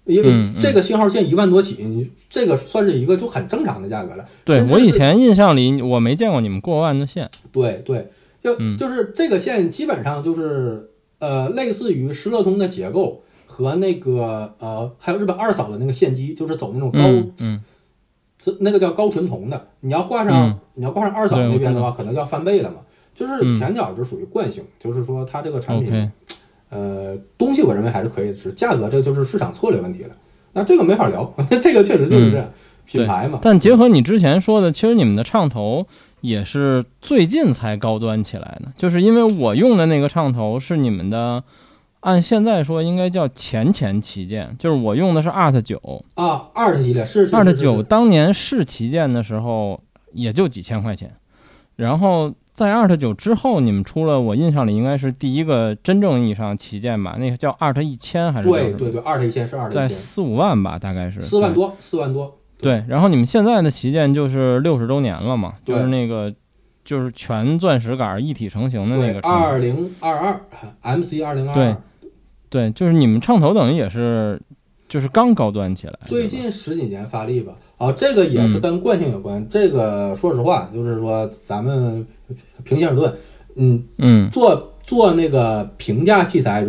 [0.05, 4.25] 因为这个信号线一万多起，你这个算是一个就很正常的价格了。
[4.45, 7.31] 对我以前印象里，我没见过你们过万的线。
[7.51, 8.09] 对对，
[8.43, 13.23] 就就是这个线基本上就是呃，类似于施乐通的结构。
[13.45, 17.01] 和那个呃，还有日本二嫂的那个线机，就是走那种高，
[17.41, 17.63] 嗯，
[18.61, 19.69] 那个叫高纯铜的。
[19.81, 22.77] 你要挂上，你要挂上二嫂那边的话，可能要翻倍了嘛。
[23.15, 26.11] 就是甜角就属于惯性，就是说它这个产品，
[26.71, 30.15] 呃，东西我认为还是可以是，价格这就是市场策略问题了。
[30.55, 32.47] 那这个没法聊， 这个确实就是这样，
[32.87, 33.39] 品牌嘛。
[33.43, 35.87] 但结合你之前说的，其实你们的唱头
[36.21, 41.45] 也是最近才高端起来的，就是因为我用的那个唱头是你们的。
[42.03, 49.81] 按现在说，应该叫前前旗舰，就是我用的是 Art 九啊，Art 系列是 Art 九，当年是旗舰的时候
[50.13, 51.13] 也就几千块钱，
[51.77, 58.49] 然后在 Art 九之后，你们出了我印象里应该是第一个真正意义上旗舰吧，那个叫 Art 一千还是？
[58.49, 62.39] 对对对，Art 一千是 Art 在四五万吧，大概是四万多，四万多。
[62.61, 66.35] 对，然后你们现在的旗舰就是六十周年了嘛，就是那个
[66.85, 70.41] 就是全钻石杆一体成型的那个二零二二
[70.97, 71.55] MC 二零二二。
[71.55, 71.77] 对，
[72.73, 74.41] 就是你们唱头等于也是，
[74.89, 77.53] 就是刚高端起来，最近十几年发力吧。
[77.79, 79.45] 啊，这个也是跟惯性有关。
[79.51, 82.07] 这个说实话，就是说咱们
[82.63, 83.13] 平心而论，
[83.57, 86.65] 嗯嗯，做做那个平价器材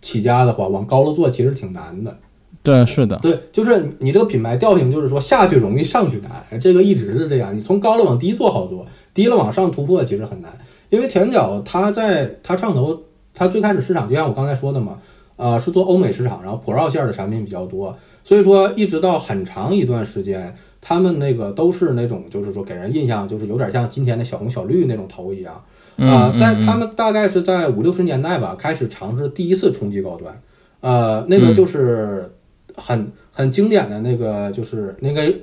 [0.00, 2.16] 起家的话，往高了做其实挺难的。
[2.62, 3.18] 对，是的。
[3.18, 7.52] 对，就是你这个品牌调性，就是说下去容易上去难，这个一直是这样。
[7.52, 10.52] 你从高了往低做好做，低了往上突破其实很难。
[10.88, 12.96] 因为田角它在它唱头，
[13.34, 15.00] 它最开始市场就像我刚才说的嘛。
[15.36, 25.60] 呃，是做欧美市场，然后普绕线的产品比较多，所以说一直到很长一段时间，他们那个都是那种，就是说给人印象就是有点像今天的小红小绿那种头一样
[25.96, 26.32] 啊。
[26.38, 30.40] 在他们大概是在五六十年代吧，开始尝试第一次冲击高端，
[30.80, 32.30] 呃，那个就是
[32.76, 35.34] 很很经典的那个，就是那个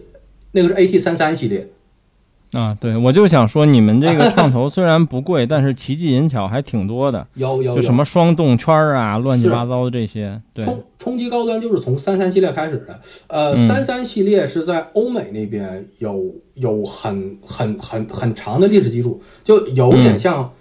[0.51, 1.69] 那个是 AT 三三系列。
[2.53, 10.41] 啊，对，我就想说，你们这个唱头虽然不贵， 但是奇技淫巧还挺多的，有有就什么双动圈啊，乱七八糟的这些。
[10.55, 20.51] 冲冲击高端就是从三三系列开始的，呃，三三系列是在欧美那边有有很很很很长的历史基础，就有点像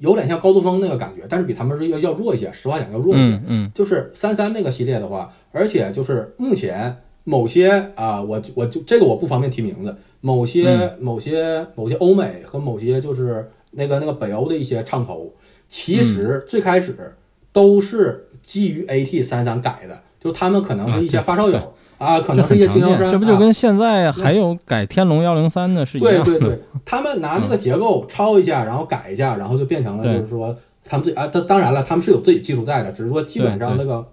[0.00, 3.40] 有点像高度风那个感觉，但是比他们是要要弱一些，实话讲要弱一些。
[3.46, 9.96] 嗯，就是三三那个系列的话，而且就是目前某些啊，我我就这个我不方便提名字。
[10.24, 15.34] 某些某些某些欧美和某些就是那个那个北欧的一些唱头，
[15.68, 17.14] 其实最开始
[17.52, 26.22] 都是基于 AT 三三改的，就他们可能是一些发烧友啊，可能是一些经销商，这不就跟现在还有改天龙幺零三的是一样？
[26.24, 34.06] 对对对， 他们拿那个结构抄一下，然后改一下，然后就变成了就是说他们自己啊，当当然了，他们是有自己技术在的，只是说基本上那个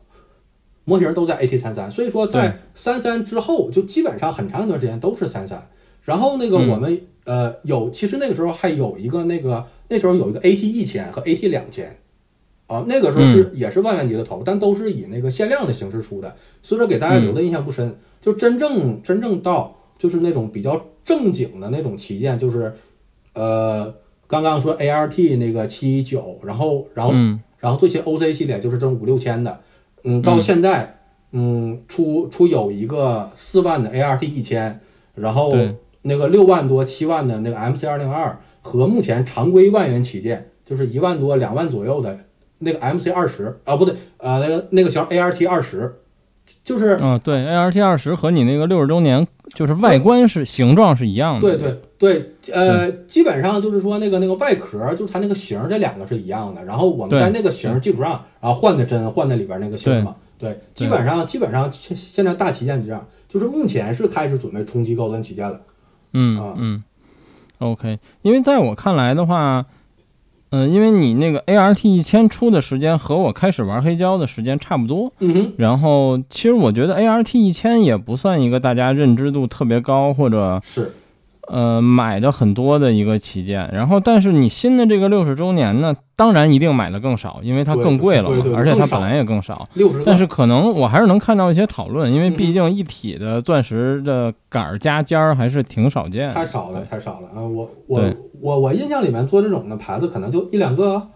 [0.86, 5.62] 模型都在 AT 三三，所以说在三三之后就基本上很长一段时间都是三三。
[6.04, 11.98] 然后那个我们呃有，其实那个时候还有一个那个那时候有一个 AT 一千和 AT 两千，
[12.68, 17.96] 啊，那个时候是也是万元级的头，但都是以那个限量的形式出的，所以说给大家留的印象不深。
[18.22, 22.74] 就真正真正到就是那种比较正经的那种旗舰，就是
[23.34, 23.94] 呃，
[24.28, 27.14] 刚刚说 ART 那个七九，然后然后
[27.60, 29.60] 然后这些 OC 系列就是这种五六千的，
[30.04, 31.00] 嗯，到现在
[31.32, 34.80] 嗯出出有一个四万的 ART 一千，
[35.16, 35.54] 然后
[36.04, 42.18] 那个六万多七万的那个 MC 二零二和目前常规万元旗舰就是一万多两万左右的
[42.60, 45.96] 那个 MC 二十啊不对呃那个那个小 ART 二十。
[46.64, 51.42] 就是，嗯，对，A R T 二十和你那个六十周年，就是外观是形状是一样的。
[51.42, 56.66] 对对对，呃，基本上就是说那个那个外壳，就是它那个型，这两个是一样的。
[56.66, 60.16] 然后我们在那个型基础上，然后换的针，换的里边那个芯嘛。
[60.40, 65.62] 对，基本上基本上现现在大旗舰这样，就是目前是开始准备冲击高端旗舰了。
[66.14, 66.84] 嗯啊嗯
[67.60, 69.66] ，OK，因为在我看来的话。
[70.52, 75.14] 嗯，因为你那个 A R T 一千出的时间和我开始玩黑胶的时间差不多。
[75.58, 80.92] 然后其实我觉得 A R T 一千也不算一个大家认知度特别高或者是。
[81.52, 89.68] 呃，买的很多的一个旗舰，然后但是你新的这个六十周年呢，当然一定买的更少，因为它更贵了嘛，而且它本来也更少。
[89.74, 96.30] 六十，但是可能我还是能看到一些讨论，因为毕竟一体的钻石的杆儿加尖儿还是挺少见。
[96.30, 97.42] 太少了，太少了啊！
[97.42, 98.04] 我我
[98.40, 101.08] 我我印象里面做这种的牌子可能就一两个，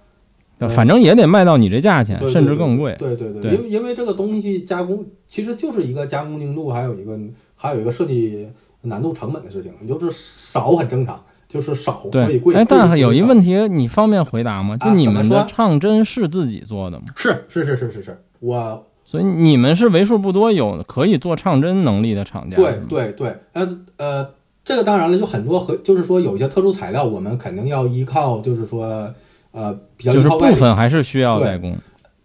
[0.69, 2.95] 反正也得卖到你这价钱，甚至更贵。
[2.97, 7.19] 对对对，因为因为这个东西加工其实就是一个加工精度，还有一个
[7.55, 8.47] 还有一个设计。
[8.83, 12.55] 难度成本的事情，就是少很正常，就是少所以贵。
[12.55, 14.77] 哎，但是有一问题，你方便回答吗？
[14.77, 17.05] 就你们的唱针是自己做的吗？
[17.15, 22.55] 是是是是是是，我所以你们是为数不多有可以做唱针能力的厂家。
[22.55, 24.29] 对对对，呃呃，
[24.63, 29.13] 这个当然了，就很多和就是说有一些特殊材料，我们肯定要依靠，就是说
[29.51, 31.75] 呃比较就是部分还是需要代工。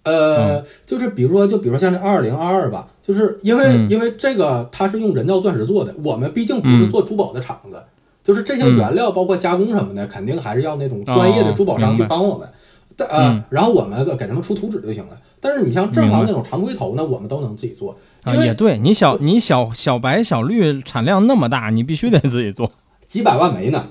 [0.04, 7.82] 呃，就是比如说，就比如说像这二二零二二吧，就是因为因为这个它是用人造钻石做的，我们毕竟不是做珠宝的厂子，
[8.22, 12.46] 就是这些原料包括加工什么的，肯定还是要那种专业的珠宝商去帮我们。
[12.94, 15.16] 但呃，然后我们给他们出图纸就行了。
[15.40, 17.96] 但是你像正行那种常规头呢，我们都能自己做。
[18.24, 22.70] 啊，也对你小你小小白小绿产量那么大，你必须得自己做，
[23.06, 23.86] 几百万枚呢。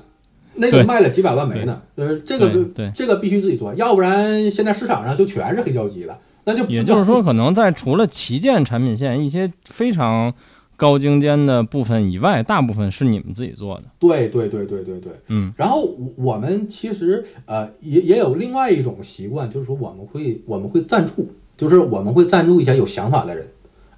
[0.60, 2.52] 那个卖了几百万枚呢，呃，这个
[2.94, 10.34] 这个必须自己做，要不然现在市场上就全是黑胶机了，那就也就是说，可能在除了旗舰产品线一些非常
[10.76, 13.84] 高精尖的部分以外，大部分是你们自己做的。
[14.00, 15.54] 对对对对对对，嗯。
[15.58, 23.48] 然后我们其实呃也也有另外一种习惯，就是说我们会我们会赞助，就是我们会赞助一些有想法的人，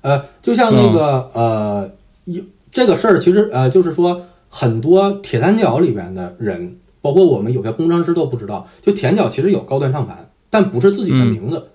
[0.02, 1.92] 呃，就像那个呃，
[2.26, 4.22] 有这个事儿，其实呃就是说。
[4.52, 11.68] 很多铁三角里边的人，包括我们有些工程师都不知道，就铁三角其实有高端唱盘，但不是自己的名字。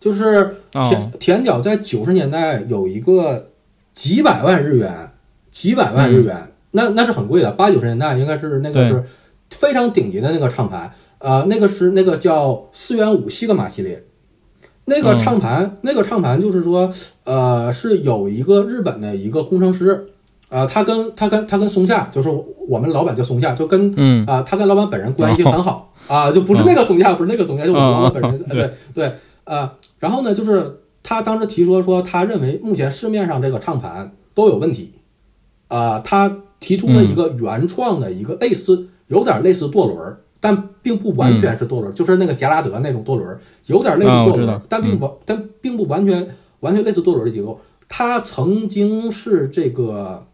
[0.00, 3.50] 就是铁铁三角在九十年代有一个
[3.92, 5.12] 几百万日元，
[5.52, 7.52] 几百万日元，那那是很贵的。
[7.52, 9.04] 八九十年代应该是那个是
[9.50, 14.02] 非常顶级的那个唱盘，呃，那个是那个叫四元五西格玛系列，
[14.86, 16.90] 那个唱盘，那个唱盘就是说，
[17.24, 20.06] 呃，是有一个日本的一个工程师。
[20.48, 22.28] 呃，他跟他跟他跟松下，就是
[22.68, 24.26] 我们老板叫松下，就跟嗯。
[24.26, 25.92] 啊，他跟老板本人关系很好。
[26.08, 29.12] 啊，就不是那个松下，不是那个松下，就我们老板本人，对 对，
[29.44, 34.94] 呃，然后呢，就是他当时提出说，他认为目前市面上这个唱盘都有问题，
[35.68, 50.26] 啊，他提出了一个原创的一个类似，有点类似舵轮，但并不完全是舵轮，就是那个杰拉德那种舵轮，有点类似舵轮，但并不但并不完全完全类似舵轮的结构，他曾经是这个。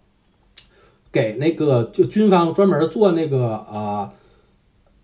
[1.12, 4.12] 给那个就军方专门做那个啊，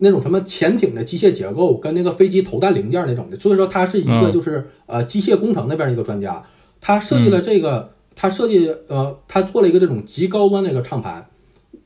[0.05, 6.43] 那种什么潜艇的机械结构跟那个飞机投弹零件那种的，所以说他是一个就是呃机械工程那边一个专家，
[6.81, 11.25] 他设计了这个，他设计呃他做了一个这种极高端的一个唱盘，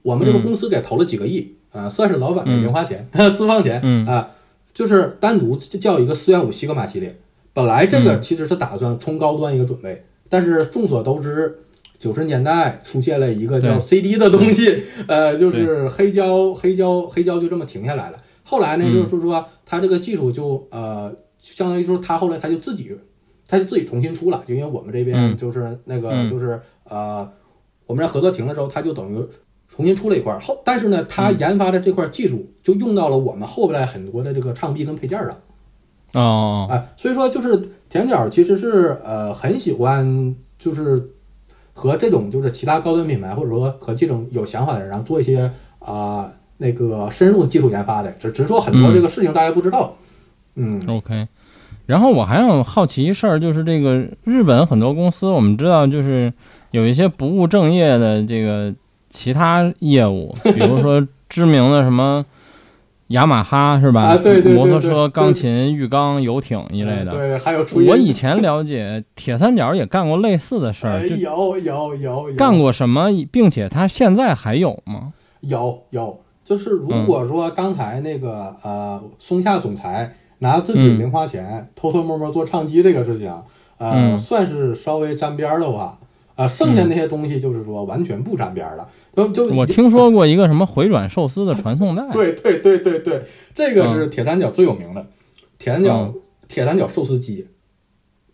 [0.00, 4.30] 我们这个公司给投了几个亿啊，算是老板的零花钱 私房钱啊，
[4.72, 7.20] 就是单独叫一个四元五西格玛系列，
[7.52, 11.58] 本来这个其实是打算冲高端一个准备，但是众所周知。
[11.98, 18.18] 九十年代出现了一个叫 CD 的东西， 呃，就是黑胶，黑胶，黑胶就这么停下来了。
[18.44, 22.96] 后来呢，就是说他这个技术就呃，相当于说他后来他就自己，
[23.48, 27.28] 他就自己重新出了，就因为我们这边就是那个就是呃，
[27.86, 29.26] 我们这合作停了之后，他就等于
[29.68, 35.36] 重新出了一块后，但是呢，他研发的这块技术就用到了我们后边很多的这个唱臂跟配件上。
[36.12, 41.10] 哦，哎，所以说就是甜角其实是呃很喜欢就是。
[41.76, 49.94] 和这种就是其他高端品牌，或者说和这种有想法的人，然后做一些啊那个深入技术研发的，只只是说很多这个事情大家不知道。
[50.54, 51.28] 嗯，OK。
[51.84, 56.32] 然后我还有好奇一事儿，就是这个日本很多公司，我们知道就是
[56.70, 58.72] 有一些不务正业的这个
[59.10, 62.24] 其他业务，比如说知名的什么
[63.08, 64.02] 雅马哈是吧？
[64.02, 67.10] 啊，对对对，摩托车、钢琴、浴缸、游艇一类的。
[67.12, 71.06] 对，还有我以前了解，铁三角也干过类似的事儿。
[71.06, 72.26] 有有有。
[72.36, 73.08] 干过什么？
[73.30, 75.12] 并且他现在还有吗？
[75.40, 83.32] 有有，就是如果说刚才那个呃松下总裁拿自己零花钱偷偷摸摸做唱机这个事情，
[83.78, 85.96] 呃，算是稍微沾边儿的话，
[86.34, 88.88] 啊，剩下那些东西就是说完全不沾边的。
[89.32, 93.22] 就我听说过一个什么回转寿司的传送带，对对对对对，
[93.54, 95.06] 这个是铁三角最有名的，
[95.58, 96.12] 铁三角
[96.46, 97.46] 铁三角寿司机，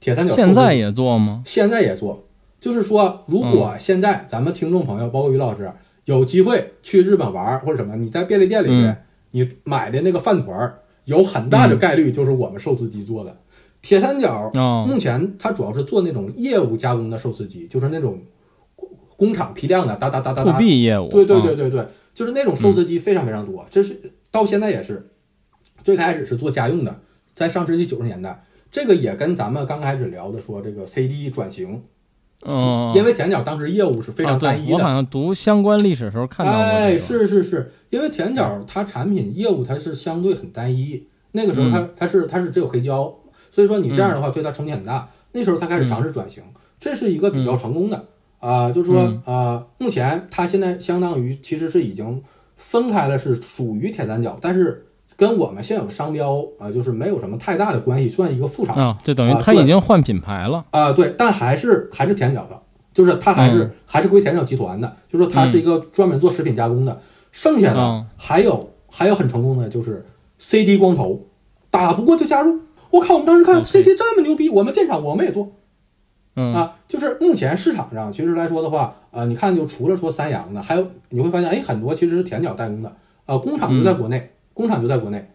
[0.00, 1.44] 铁三角现在也做吗？
[1.46, 2.24] 现在也做，
[2.58, 5.70] 就是说，如果现在咱们听众朋友，包括于老师，
[6.06, 13.36] 有机会去日本玩或者什么，你在便利店里面你买的那个饭团儿，有很大的概率就是我们寿司机做的。
[13.80, 14.50] 铁三角
[14.84, 18.18] 目前它主要是做那种业务加工的寿司机，就是那种。
[19.22, 23.96] 工厂批量的哒哒哒哒哒，业务，对对对对对，就是那种寿司机非常非常多，这是
[24.32, 25.10] 到现在也是，
[25.84, 26.98] 最开始是做家用的，
[27.32, 31.84] 在上世纪九十年代，这个也跟咱们刚开始聊的说这个 CD 转型，
[32.44, 43.14] 嗯，因为田角当时业务是非常单一的，我好像读相关历史的时候看到过，哎，是是是，因为田角它产品业务它是相对很单一，那个时候它它是它是只有黑胶，
[43.52, 46.42] 所以说你这样的话对它冲击很大，那时候它开始尝试转型，
[46.80, 48.08] 这是一个比较成功的。
[48.42, 52.20] 啊，就是说，呃，目前它现在相当于其实是已经
[52.56, 54.84] 分开了，是属于铁三角，但是
[55.16, 60.64] 跟我们现有的商标啊，就是没有什么太大的关系，算一个副厂啊，就等于它已经换品牌了。
[60.70, 62.60] 啊，对，但还是还是田角的，
[62.92, 70.04] 就是它还是还是归田角集团的，就是说它是一个专门做食品加工的，剩下的还有还有很成功的就是
[70.38, 71.28] CD 光头，
[71.70, 72.58] 打不过就加入，
[72.90, 75.52] 我靠，我们当时看 CD 这么牛逼，我们建厂我们也做。
[76.34, 82.90] 嗯啊，就是目前市场上其实来说的话，呃，你看就除了说三洋的，还有你会发现，哎，很多其实是田角代工的，
[83.26, 85.30] 呃，工厂就在国内，工厂就在国内，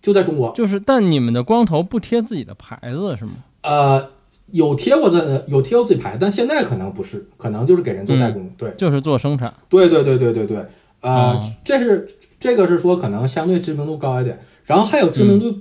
[0.00, 0.52] 就在中国。
[0.52, 3.32] 就是，但你们的光头不贴自己的牌子是吗？
[3.62, 4.10] 呃，
[4.52, 9.52] 有贴过的，有贴过自己牌，但现在可能不是，可能就是给人做代工，对，就是做生产。
[9.68, 10.64] 对对对对对对，
[11.00, 12.08] 呃，这是
[12.38, 15.52] 这个是说可能相对知名度高一点，然后还有知名度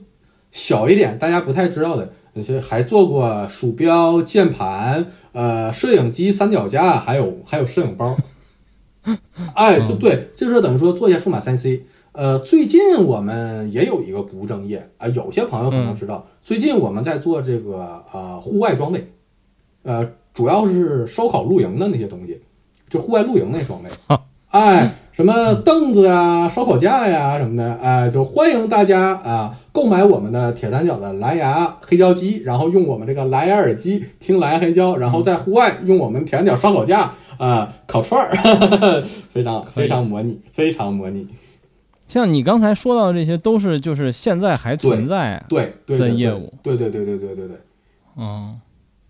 [0.52, 2.14] 小一点，大家不太知道的。
[2.34, 8.18] 那些还做过鼠标、键盘、呃，摄影机、三脚架，还有还有摄影包。
[9.56, 11.84] 哎，就对，就是等于说做一下数码三 C。
[12.12, 19.12] 呃，最近我们也有一个不务正业啊，有些朋友可能知道，最近我们在做这个呃户外装备，
[19.84, 22.42] 呃，主要是烧烤露营的那些东西，
[22.88, 23.90] 就户外露营那装备。
[24.50, 24.96] 哎。
[25.22, 38.34] 什么凳子啊、烧烤架呀什么的，哎，就欢迎大家啊购买我们的铁三角的蓝牙黑胶机，然后用我们这个蓝牙耳机听蓝牙黑胶，然后在户外用我们铁三角烧烤架啊烤串儿，
[39.32, 41.28] 非常非常模拟，非常模拟。
[42.08, 47.58] 像你刚才说到的这些，都是就是现在还存在对的业务，对对对对对对对，
[48.18, 48.60] 嗯。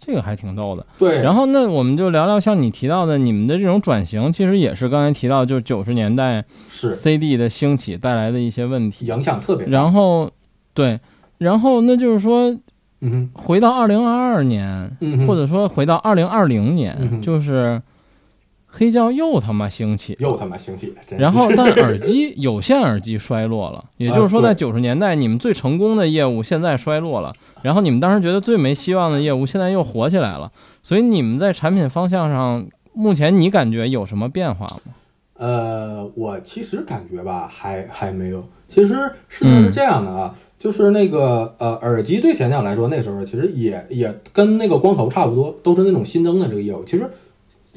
[0.03, 1.21] 这个还挺逗的，对。
[1.21, 9.71] 然后那我们就聊聊像你提到的，你们的这种转型，其实也是刚才提到，就是九十年代是 CD 的兴起带来的一些问题，影响特别大。
[9.71, 10.31] 然后，
[10.73, 10.99] 对，
[11.37, 12.57] 然后那就是说，
[13.01, 14.97] 嗯，回到二零二二年，
[15.27, 17.79] 或者说回到二零二零年，就是。
[18.73, 30.49] 黑胶又他妈兴起，又他妈兴起，然后但耳机有线耳机衰落了， 也就是说，在九十年代你们最成功的业务现在衰落了，然后你们当时觉得最没希望的业务现在又火起来了，
[30.81, 34.93] 所以你们在产品方向上，目前你感觉有什么变化吗？
[35.35, 38.41] 呃，我其实感觉吧，还还没有。
[38.69, 38.93] 其实
[39.27, 47.09] 事情是这样的啊，就是那个呃，耳机对前讲来说，那时候其实也也跟那个光头差不多，都是那种新增的这个业务，其实。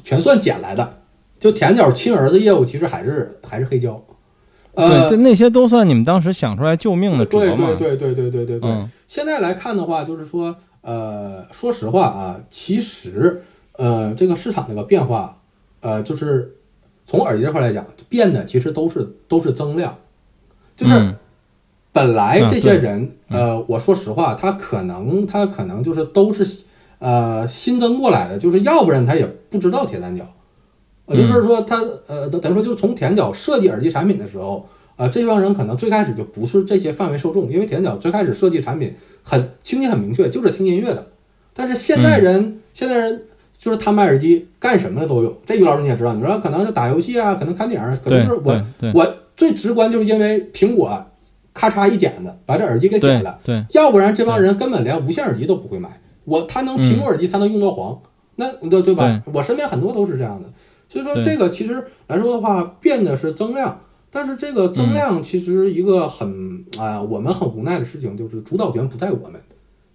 [0.05, 0.99] 全算捡来的，
[1.41, 4.01] 就甜角亲儿子业务，其实还是还是黑胶，
[4.75, 8.61] 呃，对，那些都算你们当时想出来救命的对对对对对对对。
[8.61, 8.85] 对。
[9.09, 13.43] 现在来看的话，就是说，呃，说实话啊，其实，
[13.73, 15.41] 呃，这个市场这个变化，
[15.81, 16.55] 呃，就是
[17.07, 19.97] 从耳机这块来讲，变的其实都是都是增量，
[20.77, 21.15] 就是
[21.93, 26.65] 本来这些人，呃，我说实话，他可能他可能就是都是。
[27.05, 30.25] 呃，新增过来的，就是要不然他也不知道铁三角，
[31.05, 41.07] 呃，就是说他呃，等于说就从铁三角设计耳机产品的时候，呃，这帮人可能最开始就不是这些范围受众，因为铁三角最开始设计产品很清晰很明确，就是听音乐的。
[41.53, 43.23] 但是现代人，现代人
[43.59, 45.37] 就是他买耳机干什么的都有。
[45.45, 48.59] 这于老师你也知道，你说可能是打游戏啊，可能看电影，可能是我
[48.95, 51.05] 我最直观就是因为苹果
[51.53, 56.01] 咔嚓一剪子把这耳机给剪了，对，要不然这帮人根本连无线耳机都不会买。
[56.25, 58.01] 我他能苹果耳机，他能用到黄，
[58.37, 59.23] 那对对吧？
[59.33, 60.49] 我身边很多都是这样的，
[60.89, 69.41] 所以说这个其实来说的话，变的是增量，但是这个增量其实一个很啊，我们很无奈的事情就是主导权不在我们，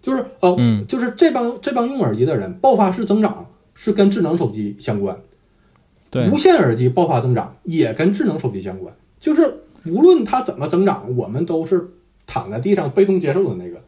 [0.02, 0.56] 就是呃，
[0.88, 5.18] 就是这帮这帮用耳机的人爆发式增长是跟智能手机相关，
[6.10, 11.90] 对，无线耳机爆发增长也跟智能手机相关，就是无论它怎么增长，我们都是
[12.26, 13.82] 躺在地上被动接受的那个，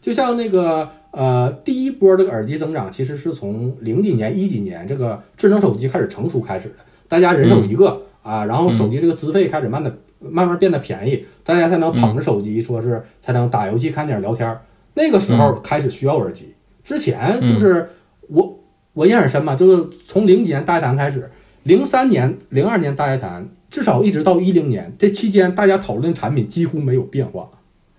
[0.00, 6.76] 就像那个呃，第一波这个耳机增长其实是从零几年一几年这个智能手机开始成熟开始的，
[7.08, 8.02] 大家人手一个。
[8.22, 14.54] 啊，然后手机这个资费开始慢的慢慢变得便宜，大家才能捧着手机，说是才能打游戏、看电影、聊天。
[14.92, 16.54] 那个时候开始需要耳机，
[16.84, 17.88] 之前就是
[18.28, 18.60] 我
[18.92, 21.30] 我印象很深嘛，就是从零几年大谈开始，
[21.62, 27.50] 零三年、零二年大谈，至少一直到一零年这期间，大家讨论产品几乎没有变化。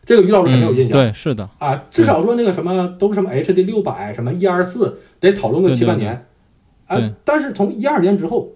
[0.05, 6.25] 这个于老师肯定有印象，对，是的啊，至少说那个什么都是什么 HD 六百、什么一二四，得讨论个七八年。
[6.87, 8.51] 啊，但是从一二年之后。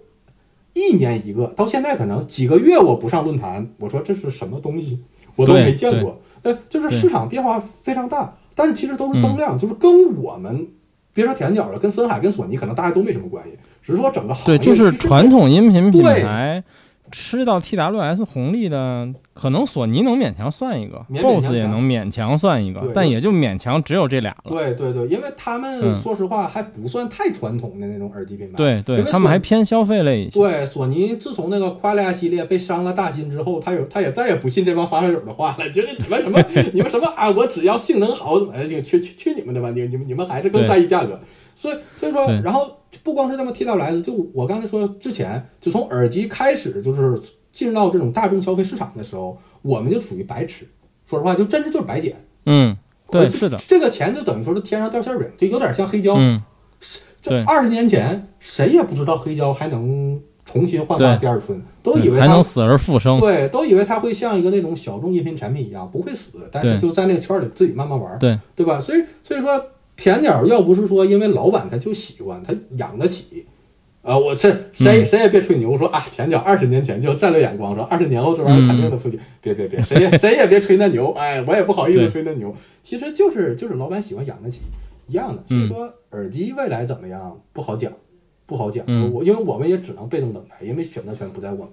[0.78, 5.00] 一年一个，到现在可能几个月我不上论坛，我说这是什么东西，
[5.34, 6.20] 我都没见过。
[6.42, 10.68] 呃，就是市场变化非常大，但是其实都是增量，就是跟我们
[11.14, 16.62] 别说田角了，跟森海、跟索尼可能大家都没什么关系，只是说整个行业对，就是传统音频品牌。
[17.10, 24.44] 吃到 TWS 红利的，可能索尼能勉强算一个，BOSS 也能勉强算一个，但也就勉强只有这俩了。
[24.48, 28.56] 对对对，因为他们说实话还不算太传统的那种耳机品牌。
[28.56, 30.30] 对对，他们还偏消费类一些。
[30.30, 36.42] 对，索尼自从那个夸利亚系列被伤了大心之后，他有他也再也不信这帮发烧友的话了， 就是你们什么
[36.74, 41.18] 你们什么啊，我只要性能好怎么的，就去去去你们的吧，你你们你们还是更在意价格。
[41.54, 42.75] 所以所以说，然后。
[43.06, 47.16] 不光是这么 TWS，就我刚才说之前，就从耳机开始，就是
[47.52, 50.66] 进入到这种大众消费市场的时候，我们就属于白痴。
[51.06, 52.16] 说实话，就真的就是白捡。
[52.46, 52.76] 嗯，
[53.08, 56.16] 对，是的，这个钱就等于说是天上掉馅饼，就有点像黑胶。
[56.18, 56.42] 嗯，
[57.22, 63.20] 这二十年前谁也不知道黑胶还能重新焕发第二春，都以为还能死而复生。
[63.20, 68.18] 对，都以为它会像一个那种小众音频产品一样不会死，但是就在那个圈里自己慢慢玩。
[68.18, 68.80] 对，对吧？
[68.80, 69.64] 所以，所以说。
[69.96, 73.46] 甜鸟要不是说因为老板他就喜欢他养得起，
[74.02, 84.60] 啊，我这谁谁也别吹牛说啊，甜鸟二十年前就战略眼光说二十年后这玩意儿肯定的，父亲别别别，谁也谁也别吹那牛，哎，我也不好意思吹那牛，其实就是就是老板喜欢养得起
[85.08, 87.90] 一样的，所以说耳机未来怎么样不好讲，
[88.44, 91.68] 不好讲，我因为我们也只能被动等待，因为选择权不在我们。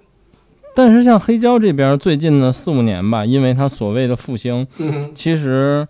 [0.73, 4.65] 但是像黑胶这边最近的四五年吧，因为它所谓的复兴，
[5.13, 5.85] 其实。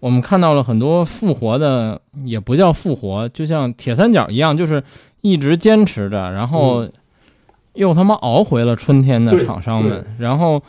[0.00, 4.82] 我们看到了很多复活的，也不叫复活，就像铁三角一样，就是
[5.22, 6.88] 一直坚持着，然后
[7.72, 10.06] 又他妈熬回了春天的厂商们。
[10.18, 10.62] 然后，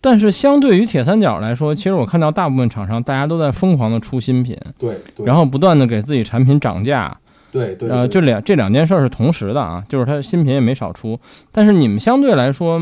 [0.00, 4.94] 但是相对于铁三角来说，其实我看到大部分厂商大家都在疯狂的出新品，对，
[5.24, 7.14] 然后不断的给自己产品涨价，
[7.52, 11.20] 对对，呃，就两这两件事是同时的啊，就是它新品也没少出，
[11.52, 12.80] 但是你们相对来说。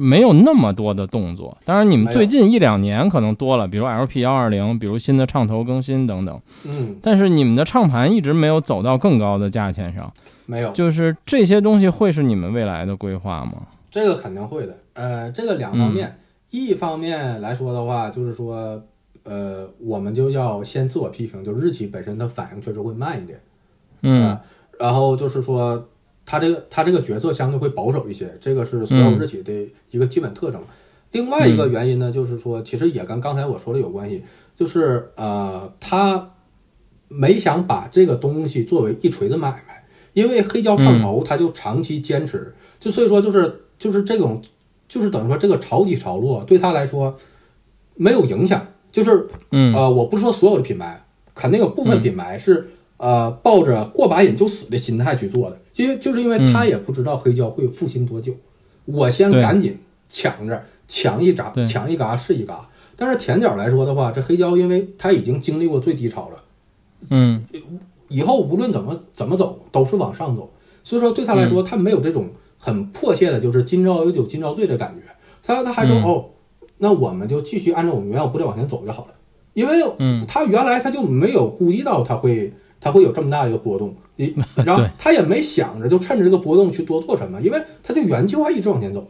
[0.00, 6.40] 没有那么多的动作，当然你们最近一两年可能多了，比如 LP 幺二零，比如新的唱头更新等等。
[6.64, 10.12] 嗯，但是你们的唱盘一直没有走到更高的价钱上，
[10.46, 13.54] 没有，就是这些东西会是你们未来的规划吗？
[13.90, 14.76] 这个肯定会的。
[14.92, 16.16] 呃，这个两方面，
[16.50, 18.80] 一方面来说的话，就是说，
[19.24, 23.40] 呃，我们就要先自我批评，就日企本身的反应确实会慢一点。
[24.02, 24.38] 嗯，
[24.78, 25.88] 然后就是说。
[26.30, 29.50] 他这个他这个角色相对会保守一些，这个是所有日企的
[29.90, 30.60] 一个基本特征。
[31.12, 34.22] 另外一个原因呢，就是说，其实也跟刚才我说的有关系，
[34.54, 36.34] 就是呃，他
[37.08, 44.42] 没想把这个东西作为一锤子买卖，因为黑胶唱头他就长期坚持，就所以说就是就是这种
[44.86, 47.16] 就是等于说这个潮起潮落对他来说
[47.94, 51.02] 没有影响，就是呃，我不是说所有的品牌，
[51.34, 52.68] 肯定有部分品牌是。
[52.98, 58.34] 呃，抱着过把瘾就死的心态去做的，因为就是因为他也不知道黑胶会复兴多久，
[58.86, 59.78] 我先赶紧
[60.08, 62.68] 抢着抢一扎，抢一嘎是一嘎。
[62.96, 66.42] 但是甜角来说的话，这黑胶因为它已经经历过最低潮了，
[67.10, 67.44] 嗯，
[68.08, 70.50] 以后无论怎么怎么走都是往上走，
[70.82, 72.28] 所以说对他来说，他没有这种
[72.58, 75.02] 很迫切的，就是今朝有酒今朝醉的感觉。
[75.40, 76.30] 他他还说哦，
[76.78, 79.14] 那我们就继续按照我们原有步调往前走就好了，
[79.54, 79.80] 因为
[80.26, 82.52] 他原来他就没有估计到他会。
[82.88, 84.34] 它会有这么大的一个波动，你
[84.64, 89.08] 然后他也没想着就趁着这个波动去多做什么，因为他就原计划一直往前走的，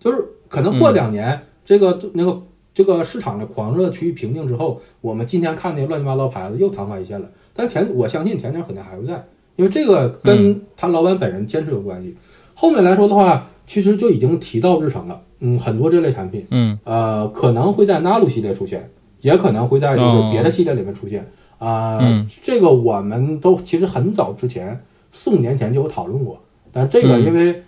[0.00, 2.42] 就是可能过两年这个那个
[2.74, 7.30] 这个市场的狂热趋于平静之后，我们今天看那乱七八糟牌子又昙花一现了。
[7.54, 9.24] 但前我相信甜点肯定还会在，
[9.54, 12.16] 因为这个跟他老板本人坚持有关系。
[12.54, 21.26] 后面来说的话，其实就已经提到日程了，嗯，很多这类产品，嗯，呃，可能会在 Nalu 系列出现，也可能会在就是别的系列里面出现。
[21.60, 24.82] 啊，这个我们都其实很早之前
[25.12, 26.40] 四五年前就有讨论过，
[26.72, 27.62] 但这个因为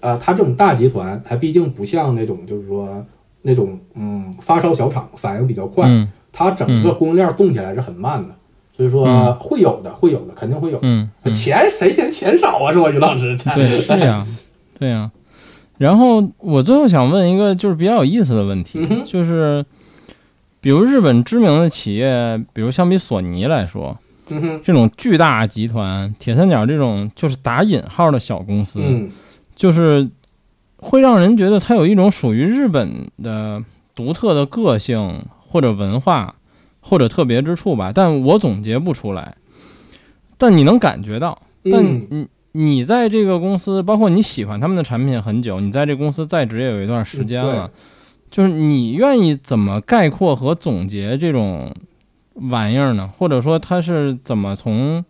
[0.00, 3.04] 呃，它这种大集团，它毕竟不像那种就是说
[3.42, 5.88] 那种嗯发烧小厂，反应比较快，
[6.30, 8.34] 它整个供应链动起来是很慢的，
[8.72, 10.78] 所以说会有的，会有的，肯定会有。
[10.82, 12.72] 嗯，钱谁嫌钱少啊？
[12.72, 13.36] 是吧，于老师？
[13.54, 14.26] 对，是呀，
[14.78, 15.10] 对呀。
[15.78, 19.64] 然后我最后想问一个就是比较有意思的问题，就是
[20.60, 23.98] 比如日本知名的企业，比如相比索尼来说。
[24.62, 28.80] 这种巨大集团，铁三角这种就是打引号的小公司，
[29.56, 30.08] 就是
[30.76, 33.60] 会让人觉得它有一种属于日本的
[33.92, 36.36] 独特的个性或者文化
[36.78, 37.90] 或者特别之处吧。
[37.92, 39.36] 但我总结不出来。
[40.38, 47.68] 但你能感觉到，但你你在这个公司，包括你喜欢他们的产品很久，你在这公司在职也有一段时间了，
[48.30, 51.74] 就是你愿意怎么概括和总结这种？
[52.48, 53.06] 玩意儿呢？
[53.18, 55.04] 或者说它是怎么从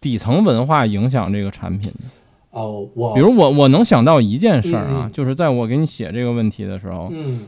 [0.00, 2.06] 底层文化影响这个产品的？
[2.52, 7.40] 哦，我比如我我能想到一件事儿啊，就是在我给你写这个问题的时候，嗯，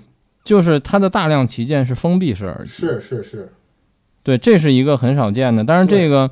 [0.45, 3.53] 就是它的大量旗舰是封闭式耳机，是是是，
[4.23, 5.65] 对，这是一个很少见的。
[5.65, 6.31] 但是这个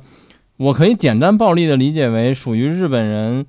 [0.57, 3.45] 我可以简单暴力的理解为属于日本人。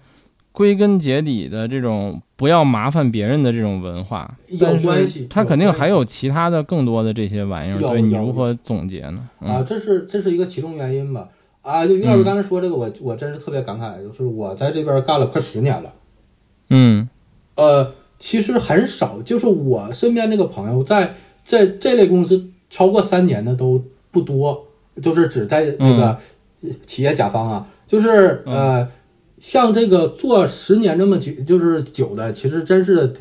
[0.61, 5.27] 归根结底的这种不要麻烦别人的这种文化，有关系。
[5.31, 7.79] 它肯定还有其他的更多的这些玩意儿。
[7.79, 9.27] 对你如何总结呢？
[9.39, 11.31] 啊，这是这是一个其中原因吧？
[11.63, 15.91] 啊，就于老师刚才说这个，我我真是特别感慨，就是我在这边干了快十年了。
[16.69, 17.09] 嗯，
[17.55, 24.67] 呃，其实很少，就是我身边那个朋友在在这类公司超过三年的都不多，
[25.01, 26.19] 就是只在那个
[26.85, 28.87] 企业甲方啊，就是呃。
[29.41, 33.12] 像这个做十年这么久就是久的，其实真是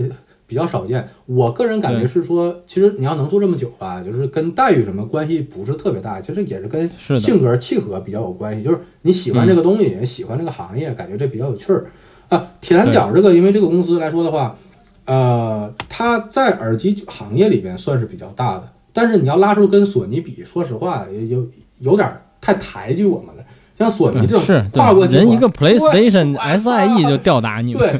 [0.45, 1.07] 比较少见。
[1.25, 8.61] 我个人感觉是说，其实你要能做这么久吧，就是跟待遇什么关系不是特别大，其实也是跟性格契合比较有关系。
[8.61, 11.85] 就是你喜欢这个东西，喜欢这个行业，感觉这比较有趣儿
[12.27, 12.51] 啊。
[12.59, 14.57] 铁三角这个，因为这个公司来说的话，
[15.05, 21.47] 呃，它在耳机行业里边算是比较大的，但是你要拉出跟索尼比，说实话也，有
[21.79, 22.11] 有点
[22.41, 23.38] 太抬举我们了。
[23.79, 27.71] 像索尼这种跨国人一个 PlayStation SIE 就吊打你。
[27.71, 27.99] 对，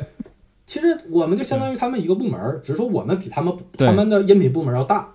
[0.65, 5.09] 其实我们就相当于他们一个部门，只是说我们比他们他们的音频部门要大。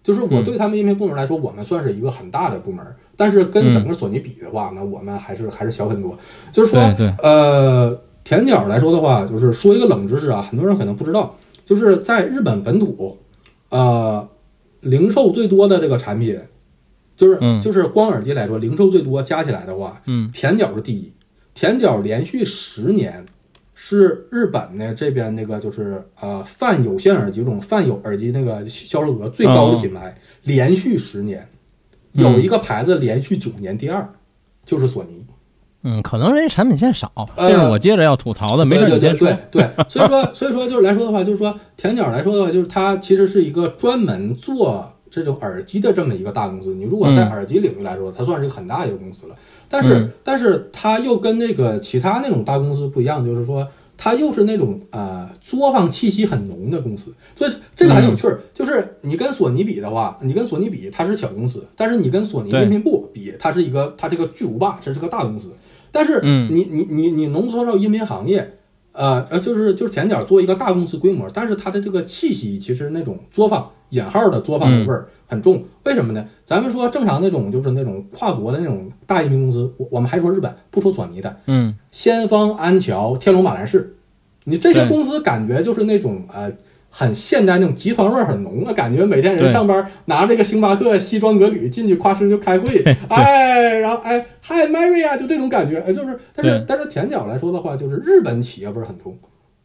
[0.00, 6.16] 就是我对他们音频部门来说，我们算是一个很大的部门，但是跟整个索尼比的话，呢我们还是还是小很多。
[6.50, 6.80] 就是说，
[7.22, 13.18] 呃，田角来说的话，就是说一个冷知识啊，很多人可能不知道，就是在日本本土，
[13.68, 14.26] 呃，
[14.80, 16.40] 零售最多的这个产品。
[17.18, 21.12] 就是就是光耳机来说，零售最多加起来的话，嗯，田角是第一，
[21.52, 23.26] 田角连续十年
[23.74, 31.44] 是日本呢这边那个就是呃泛有线耳机这种泛有耳机那个销售额最高的品牌，连续十年
[32.12, 34.08] 有一个牌子连续九年第二，
[34.64, 35.24] 就是索尼。
[35.82, 38.64] 嗯，可能人家产品线少，这是我接着要吐槽的。
[38.64, 44.92] 没事，对对对对，所以说所以说就是来说的话，就是说田角来说的话，就是它其实是一个专门做。
[45.10, 49.34] 这种耳机的这么一个大公司，你如果在耳机领域来说，它算是一个很大一个公司了。
[49.68, 57.12] 但是，但是它又跟那个其他那种大公司不一样，就是说它又是那种呃作坊气息很浓的公司。
[57.34, 65.50] 所以这个很有趣儿，就是你跟索尼比的话，你跟索尼比，它是小公司；但是你跟索尼音频部比，它是一个它这个巨无霸，这是个大公司。
[65.90, 68.54] 但是你你你你浓缩到音频行业。
[68.92, 75.64] 呃呃，就是就是前脚做一个大公司规模，但是它的这个气息其实那种作坊引号的作坊的味儿很重。
[75.84, 76.24] 为什么呢？
[76.44, 83.96] 咱们说正常那种就是那种跨国的那种大移民公司，我我们还说日本，不出索尼的，嗯，先锋、安桥、天龙、马兰士，
[84.44, 86.52] 你这些公司感觉就是那种呃。
[86.90, 99.14] 很现代那种集团味儿很浓的感觉，每天人上班拿这个星巴克西装革履进去，夸哧就开会， 哎，然后哎，Hi Mary 啊，就这种感觉，就是，但是但是前脚来说的话，就是日本企业味儿很重，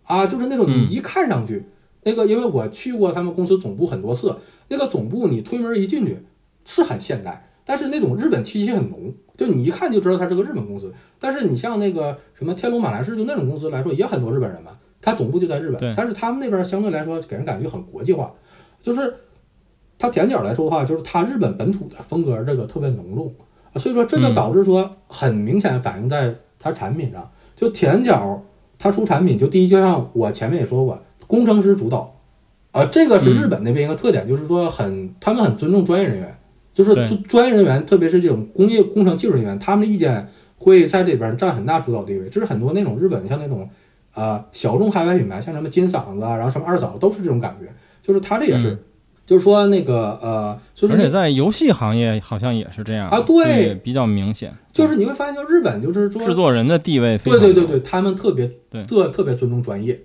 [0.03, 1.63] 啊，就是那种你一看上去，
[2.03, 4.35] 那个因为我去过他们公司总部很多次，
[4.67, 6.17] 那个总部你推门一进去
[6.65, 10.93] 是很现代，但是那种日本气息很浓，就你一看就知道它是个日本公司。
[11.19, 14.71] 但是你像那个什么天龙马兰士就那种公司来说，也很多日本人嘛。
[15.01, 18.33] 它总部就在日本，但是他们那边相对来说给人感觉很国际化，
[18.81, 19.13] 就是
[19.99, 23.33] 它甜角来说的话，就是它日本本土的风格这个特别浓重，
[23.75, 27.29] 所以说这就导致说很明显反映在它产品上。
[27.53, 28.41] 就甜角
[28.79, 32.19] 它出产品，就第一就像我前面也说过，工程师主导，
[32.71, 36.37] 啊，这个是日本那边一个特点，就是说很他们很尊重专业人员，
[36.73, 36.93] 就是
[37.27, 42.29] 专业人员，特别是这种工业工程技术人员，他们的意见会在这边占很大主导地位。
[42.29, 43.69] 就是很多那种日本像那种。
[44.13, 47.67] 啊，小众海外品牌，像什么金嗓子啊，然后什么二嫂，都是这种感觉。
[47.99, 48.77] 就是他这也是，
[49.25, 54.53] 就是说那个呃，而且在游戏行业好像也是这样啊，对，比较明显。
[54.71, 58.47] 就是你会发现，就日本就是说制作人的地位，对对对对，他们特别
[58.87, 59.99] 特特别尊重专业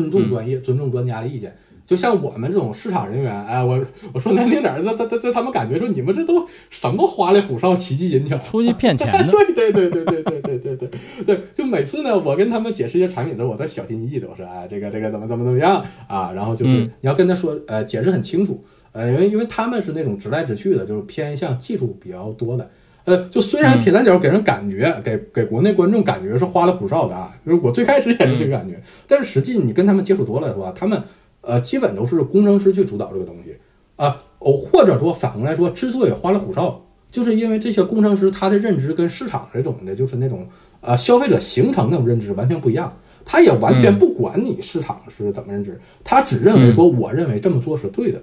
[0.00, 1.54] 尊重专业，尊重专家的意见。
[1.86, 3.78] 就像我们这种市场人员，哎，我
[4.12, 9.28] 我说难听点儿，他他他他们感觉说你们这都什么花里胡哨、奇技淫巧，出去骗钱的。
[9.30, 10.88] 对对对对对对对对对
[11.26, 16.32] 对，就每次呢，我跟他们解释一些产品的时候，我都小心翼翼的，我说哎，这个这个怎么怎么怎么样啊？
[16.34, 22.70] 然后就是你要跟他说，呃，解释很清楚，呃，因为因为他们是那种直来直去的，就是偏向技术比较多的。
[23.04, 31.02] 呃，就虽然铁三角给人感觉，给给国内观众感觉是花里胡哨的啊，就是我最开始也是这个感觉，但是实际你跟他们接触多了的话，他们。
[31.46, 33.54] 呃，基本都是工程师去主导这个东西。
[33.96, 40.48] 啊，哦，或者说反过来说，之所以花里胡哨，就是因为这些工程师他的认知跟市场这种的，就是那种
[40.80, 42.90] 呃消费者形成那种认知完全不一样，
[43.26, 48.22] 他也完全不管你市场是怎么认知，他只认为说，我认为这么做是对的，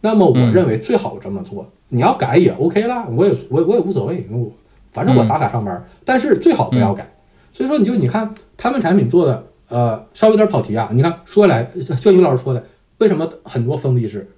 [0.00, 4.50] 那么我认为最好这么做，你要改也 OK 啦，我也我我也无所谓，我
[4.92, 7.12] 反正我打卡上班，但是最好不要改。
[7.52, 9.46] 所以说，你就你看他们产品做的。
[9.70, 10.90] 呃，稍微有点跑题啊。
[10.92, 11.62] 你看，说来
[12.00, 12.66] 就于老师说的，
[12.98, 14.28] 为什么很多封闭式？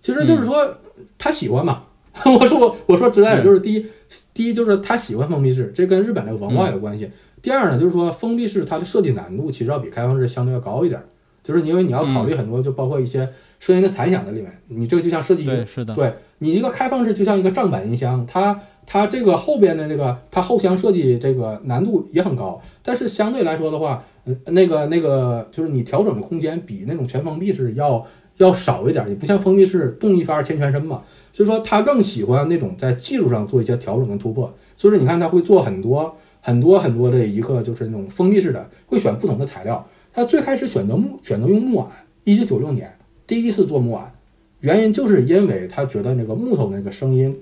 [0.00, 0.68] 其实就是说
[1.16, 1.84] 他喜欢嘛。
[2.26, 3.86] 我说我我说直白点，就是第一，
[4.34, 7.08] 第一就是他喜欢封闭式，这跟日本的文化有关系。
[7.40, 11.00] 第二呢，就是说封闭式它的设计难度其实要比开放式相对要高一点，
[11.44, 13.28] 就是因为你要考虑很多，就包括一些
[13.62, 14.52] 声音的残响在里面。
[14.66, 24.02] 你这个就像设计，对，是的，对你一个开放式就像一个正版音箱，它它这个后边的这个它后箱设计这个难度也很高，但是相对来说的话。
[24.24, 28.06] 嗯，那个那个就是你调整的空间比那种全封闭式要
[28.36, 31.02] 要少一点，你不像封闭式动一发牵全身嘛，
[31.32, 34.44] 所以说他更喜欢那种在技术上做一些调整跟突破。
[34.76, 39.84] 所以说你看他会做很多很多很多的一个就是那种封闭式的，会选不同的材料。
[40.12, 41.88] 他最开始选择木，选择用木碗，
[42.22, 42.88] 一九九六年
[43.32, 44.12] 第一次做木碗，
[44.60, 47.34] 原因就是因为他觉得那个木头那个声音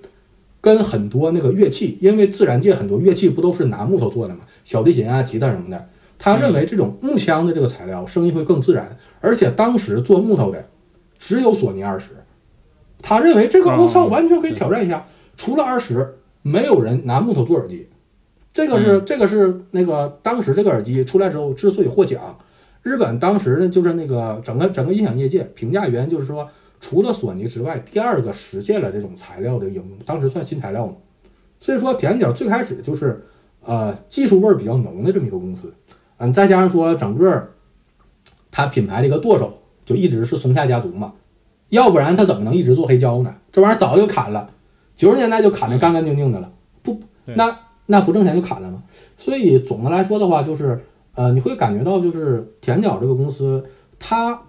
[0.61, 5.89] 跟很多那个乐器，因为自然界很多乐器不都是拿木头做的嘛，小提琴啊、吉他什么的。
[6.17, 10.65] 他认为这种木腔的这个材料声音会更自然，而且当时做木头的
[11.19, 12.11] 只有索尼二十，
[13.03, 15.05] 他认为这个我操完全可以挑战一下，
[15.37, 17.89] 除了二十，没有人拿木头做耳机，
[18.53, 22.39] 这个是这个是那个当时这个耳机出来之后之所以获奖，
[22.83, 26.49] 日本当时呢就是那个整个整个音响业界评价原因就是说，
[26.81, 30.95] 除了索尼之外，第二个实现了这种材料的应用，当时算新材料嘛，
[31.59, 33.25] 所以说甜点最开始就是
[33.63, 35.73] 呃技术味儿比较浓的这么一个公司。
[36.17, 37.51] 嗯，再加上说整个
[38.51, 41.13] 它品牌的一个舵手就一直是松下家族嘛，
[41.69, 43.35] 要不然它怎么能一直做黑胶呢？
[43.53, 44.51] 这玩意儿早就砍了，
[44.97, 46.53] 九十年代就砍的干干净净的了，
[46.83, 48.83] 不，那那不挣钱就砍了吗？
[49.17, 50.85] 所以总的来说的话，就是
[51.21, 53.63] 呃，你会感觉到就是田角这个公司，
[53.99, 54.41] 它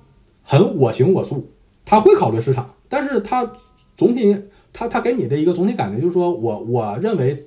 [0.41, 1.45] 很我行我素，
[1.83, 3.51] 他会考虑市场，但是他
[3.97, 4.33] 总体
[4.71, 7.37] 他他给你的一个总体感觉就是说我我认为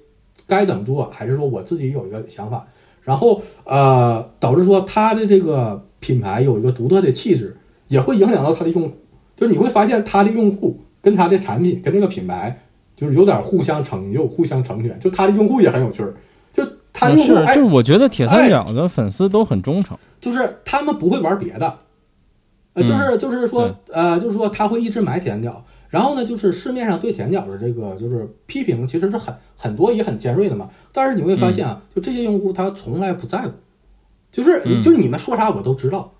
[0.46, 2.66] 该怎么做，还是说我自己有一个想法。
[3.00, 7.56] 然后，呃，导致说它的这个品牌有一个独特的气质，
[7.88, 8.94] 也会影响到它的用户。
[9.34, 12.62] 就是你会发现，它的用户跟它的产品跟这个品牌，
[12.94, 14.98] 就是有点互相成就、互相成全。
[14.98, 16.14] 就它的用户也很有趣儿，
[17.10, 21.78] 就它用户，就是我觉得铁三角的粉丝都很忠诚，就是他们不会玩别的，
[22.74, 25.64] 呃，就是就是说，呃，就是说他会一直买铁三角。
[25.90, 30.68] 然后呢，就是市面上对甜角的这个就是批评，其实是很很多也很尖锐的嘛。
[30.90, 33.52] 但是你会发现啊，就这些用户他从来不在乎，
[34.32, 36.12] 就是就是你们说啥我都知道，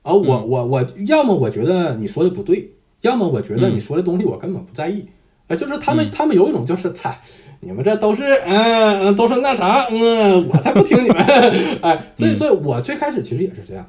[0.00, 2.70] 啊，我我我要么我觉得你说的不对，
[3.02, 5.04] 要么我觉得你说的东西我根本不在意，
[5.50, 7.20] 啊，就是他们他们有一种就是菜，
[7.60, 11.18] 你们这都是嗯都是那啥嗯，我才不听你们，
[11.82, 13.84] 哎，所以所以我最开始其实也是这样，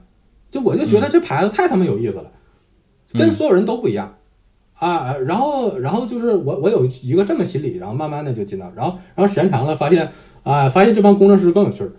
[0.49, 2.25] 就我就觉得这牌子太他妈有意思了，
[3.13, 4.17] 跟所有人都不一样。
[4.73, 10.09] 啊，然后，然后就是我，我有一个这么心理，然后慢慢的就进到，然后，然后时间长了，发现，
[10.41, 11.91] 啊，发现这帮工程师更有趣儿，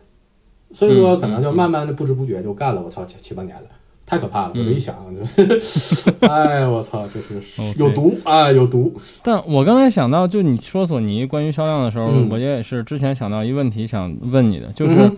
[0.72, 3.68] 所以说可能就慢慢的不知不觉就干了，我操，七七八年了，
[4.12, 8.94] 太可怕了，我这一想就是， 哎，我操，就是有毒啊，有毒。
[9.22, 15.10] 但我刚才想到，就你说索尼关于销量的时候，我也是之前想到一个问题想问你的，就是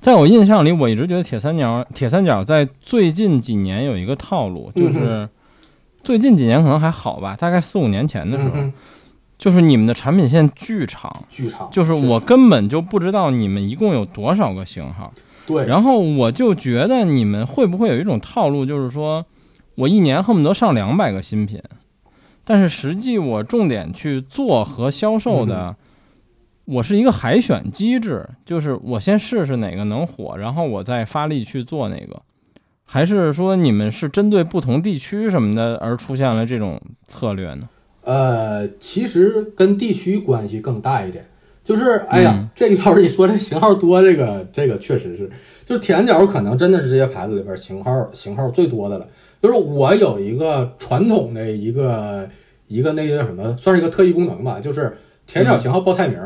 [0.00, 5.28] 在我印象里，我一直觉得铁三角，铁三角在最近几年有一个套路，就是。
[6.00, 8.52] 最近几年可能还好吧，大概四五年前的时候，
[9.36, 15.12] 就是你们的产品线巨长，巨长，就是我根本就不知道你们一共有多少个型号。
[15.48, 19.24] 对，然后我就觉得你们会不会有一种套路，就是说
[19.76, 21.58] 我一年恨不得上两百个新品，
[22.44, 25.74] 但是实际我重点去做和销售的，
[26.66, 32.20] 我是一个海选机制，就是我先试试哪个能火，然后我再发力去做哪个。
[32.84, 37.68] 还是说你们是针对不同地区什么的而出现了这种策略呢？
[38.02, 41.26] 呃，其实跟地区关系更大一点。
[41.68, 45.28] 就是哎呀，这个要是你说这型号多，这个这个确实是，
[45.66, 49.06] 就是铁三角可能真的是这些牌子里边型号型号最多的了。
[49.42, 52.26] 就是我有一个传统的一个
[52.68, 54.96] 一个那个叫什么，算是一个特异功能吧，就是
[55.26, 56.18] 铁三角型号报菜名。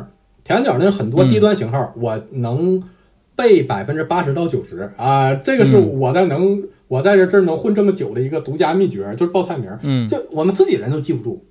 [0.44, 2.80] 铁三角那很多低端型号，我能
[3.34, 9.68] 背百分之八十到九十啊，这个是我在能我在这这儿能混这么久的一个独家秘诀，就是报菜名。
[9.82, 11.44] 嗯，就我们自己人都记不住。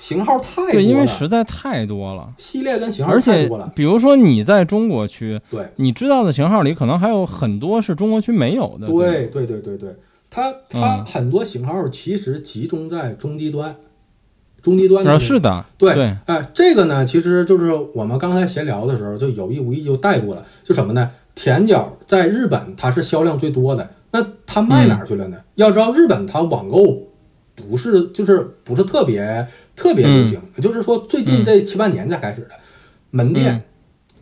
[0.00, 3.70] 型号太多了，对，因为实在太多了，系列跟型号太多了。
[3.76, 8.86] 比如说你在中国区，对，你知道的型号里可能还有很多是中国区没有的。
[8.86, 9.94] 对，对，对，对，对，
[10.30, 13.76] 它它很多型号其实集中在中低端，
[14.62, 15.20] 中低端的。
[15.20, 21.10] 是的，对，哎，这个呢，其实就是我们刚才闲聊的时候就有意无意就带过了，就什么呢？
[21.34, 25.36] 甜角在日本它是销量最多的，那它卖哪儿去了呢？
[25.56, 27.06] 要知道日本它网购。
[27.54, 29.46] 不是，就是不是特别
[29.76, 32.50] 特别流行，就是说最近这七八年才开始的
[33.10, 33.62] 门店，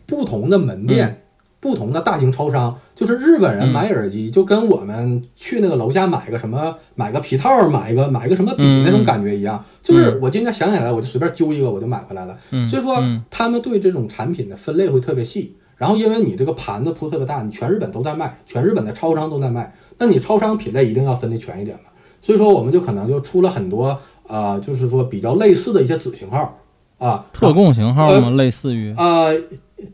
[0.05, 1.23] 不同的门店，
[1.59, 12.37] 不同的大型超商，就是日本人买耳机就跟我们去那个楼下买个什么，买个皮套，买一个买一个什么笔那种感觉一样，就是我今天想起来我就随便揪一个我就买回来了。
[12.67, 21.83] 所以说他们对这种产品的分类会特别细，然后因为你这个盘子铺特别大，你全日本都在卖，全日本的超商都在卖，那你超商品类一定要分的全一点嘛。
[22.21, 23.97] 所以说，我们就可能就出了很多
[24.27, 26.57] 啊，就是说比较类似的一些子型号
[26.97, 28.31] 啊，特供型号吗？
[28.31, 29.27] 类似于啊，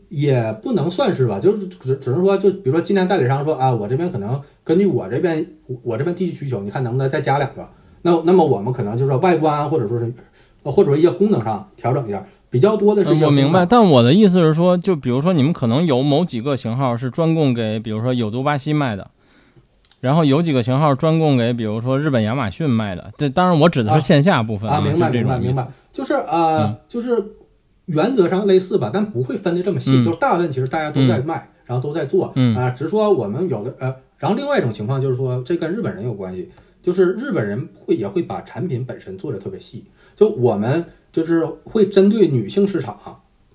[0.08, 5.46] 也不能算是吧，就是只只能说，就比如说今天代理商说啊，我这边可能根据我这边
[5.82, 7.66] 我这边地区需求，你看能不能再加两个？
[8.02, 10.12] 那那么我们可能就是说外观或者说是
[10.64, 13.24] 或者说一些功能上调整一下，比较多的是。
[13.24, 19.10] 我明白，但我的意思是说，就比如说你们可能有某几个型号是专供给，比如说有毒巴西卖的。
[20.06, 24.80] 然后有几个型号专供给，比如说日本亚马逊卖的，这当然我指的是线下部分啊。
[24.80, 25.66] 明白，明白，明白。
[25.90, 27.20] 就是呃，就是
[27.86, 30.04] 原则上类似吧，但不会分的这么细。
[30.04, 36.48] 就是大部分其实大家都在卖，然后都在做啊，只是说我们有的呃，然后另外一种情况就是说，这跟日本人有关系，
[36.80, 39.84] 就是日本人会也会把产品本身做的特别细，
[40.14, 42.96] 就我们就是会针对女性市场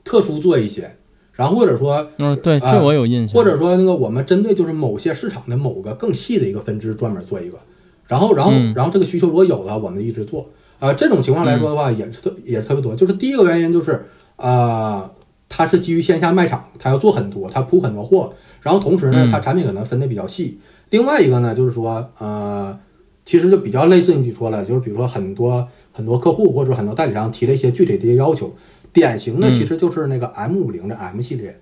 [0.04, 0.98] 特殊做一些。
[1.42, 3.36] 然后或者说，嗯，对，这我有印象。
[3.36, 7.58] 或者说那个我们针对就是某些市场的某个更细的一个分支专门做一个，
[8.06, 10.48] 然后然后然后这个需求如果有了，我们一直做。
[10.78, 12.96] 啊，这种情况来说的话，也是特也是特别多。
[12.96, 15.10] 就是第一个原因就是，啊，
[15.50, 18.32] 它是基于线下卖场，它要做很多，它铺很多货，
[18.62, 20.60] 然后同时呢，它产品可能分的比较细。
[20.92, 22.78] 另外一个呢，就是说，呃，
[23.26, 28.54] 其实就比较类似你说了，就是比如说很多很多客户或者很多代理商提了一些具体的一些要求。
[28.94, 31.58] 典型的其实就是那个 M 五零的 M 系列，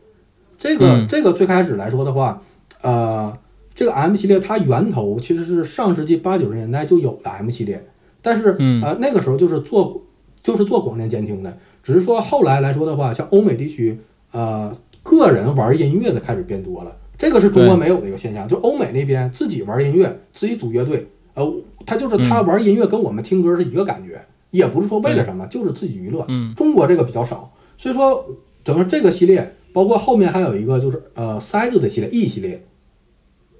[0.57, 2.41] 这个这个最开始来说的话，
[2.81, 3.37] 呃，
[3.75, 7.85] 这个 M 系列它源头其实是上世纪八九十年代就有的 M 系列，
[8.21, 10.01] 但是呃那个时候就是做
[10.41, 13.99] 就是做广电监听的，只是说后来来说的话，像欧美地区，
[14.31, 21.53] 呃，个人玩音乐的开始变多了，这个是中国没有的一个现象，就欧美那边自己玩音乐，自己组乐队，呃，
[21.85, 24.19] 他就是他玩音乐跟我们听歌是一个感觉。
[24.51, 26.25] 也不是说为了什么，就是自己娱乐。
[26.27, 28.25] 嗯，中国这个比较少，所以说
[28.63, 32.65] 整个这个系列，包括后面还有一个就是呃塞子的系列 E 系列，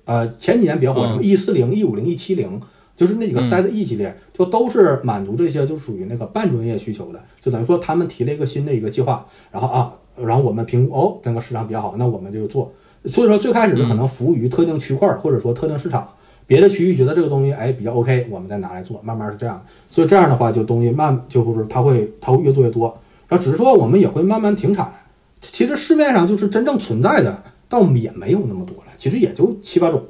[0.06, 2.60] 呃前几年比较火什么 E 四零、E 五零、E 七零，
[2.96, 7.24] 就是那几个塞子 E 系列，就都是满足这些就属于那个半专业需求的。
[7.40, 12.74] 就等于说他们提了一个新的一个计划，然后啊，然后我们评估哦，整个市场比较好，那我们就做。
[13.06, 16.10] 所以说最开始可能服务于特定区块或者说特定市场。
[16.50, 19.64] 别的区域觉得这个东西哎比较 OK，我们再拿来做，慢慢是这样。
[19.91, 22.88] 所以这样的话，就东西慢就是它会它会越做越多。
[23.28, 24.91] 然后只是说我们也会慢慢停产。
[25.39, 28.91] 其实市面上就是真正存在的，倒也没有那么多了。
[28.97, 30.04] 其实也就七八种。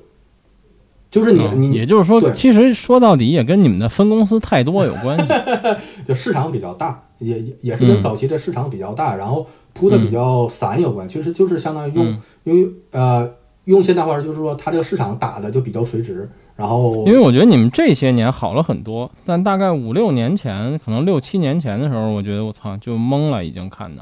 [1.11, 5.25] 就是你你也就是说，其实说到底也跟你们的分公司太多有关系。
[6.05, 11.09] 就市场比较大，也也也是跟早期的市场比较大，然后铺的比较散有关。
[11.09, 13.29] 其实就是相当于用因为呃。
[13.69, 24.01] 用现代话就是说，它这个市场打的就比较垂直，然后因为我觉得你们这些年好了很多，但大概五六年前，可能六七年前的时候，我觉得我操就懵了，已经看的，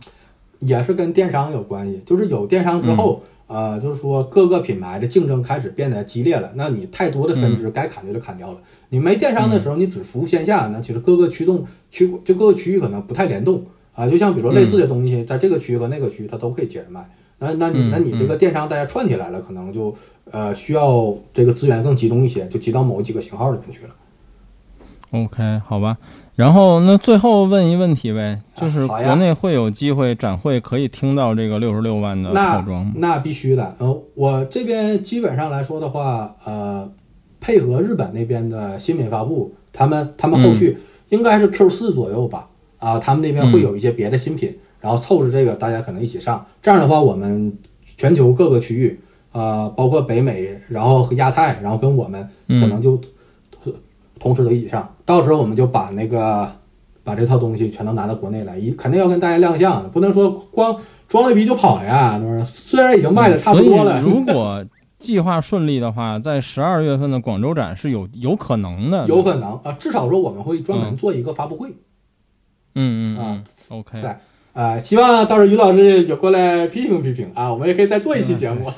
[0.59, 8.59] 也是跟电商有关系，就是有电商之后，呃，就是说各个品牌的竞争开始变得激烈了，那你太多的分支该砍掉就砍掉了。
[8.89, 17.05] 你没电商的时候，你只服务线下，那其实各个驱动区就各个区域可能不太联动啊，就像比如说类似的东西，在这个区域和那个区域它都可以接着卖。
[17.39, 19.93] 那那你那你这个电商大家串起来了，可能就
[20.31, 23.93] 呃需要这个资源更集中一些，就集到某几个型号里面去了。
[25.11, 25.97] OK，好吧。
[26.35, 32.93] 然后那最后问一问题呗，就是国内会有机会展会可以听到这个六十六万的套装吗？
[32.97, 33.75] 那必须的。
[33.79, 36.87] 呃，我这边基本上来说的话，呃，
[37.39, 40.77] 配合日本那边的新品发布，他们他们后续
[41.09, 42.47] 应该是 Q 四左右吧。
[42.77, 44.55] 啊，他们那边会有一些别的新品。
[44.79, 46.45] 然后凑着这个大家可能一起上。
[46.61, 47.57] 这样的话，我们
[47.97, 48.99] 全球各个区域
[49.31, 52.99] 啊，包括北美，然后和亚太，然后跟我们可能就
[54.19, 54.93] 同时都一起上。
[55.05, 56.51] 到时候我们就把那个
[57.03, 62.21] 把这套东西全都拿到国内来，一肯定要跟大家亮相，不能说光装了逼就跑呀？
[62.43, 64.65] 虽然已经卖的差不多了，如果。
[64.99, 71.69] 计划顺利的话，在十二月份的广州展是有有可能的，有可能啊，至少说我们会专门做一个发布会。
[72.73, 74.19] 嗯嗯啊，OK，在
[74.57, 78.71] 啊，希望到时候于老师也过来批评批评啊，我们也可以再做一期节目。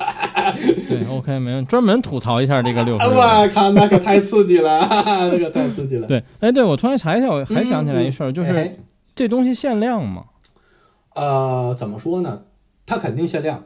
[0.86, 3.02] 对，OK，没问题，专门吐槽一下这个六十。
[3.02, 4.78] 我靠，那可太刺激了，
[5.32, 6.06] 那个太刺激了。
[6.06, 8.76] 对，哎，对我突然查一下，我还想起来一事儿，就是
[9.14, 10.24] 这东西限量吗？
[11.14, 12.42] 呃，怎么说呢？
[12.84, 13.64] 它肯定限量，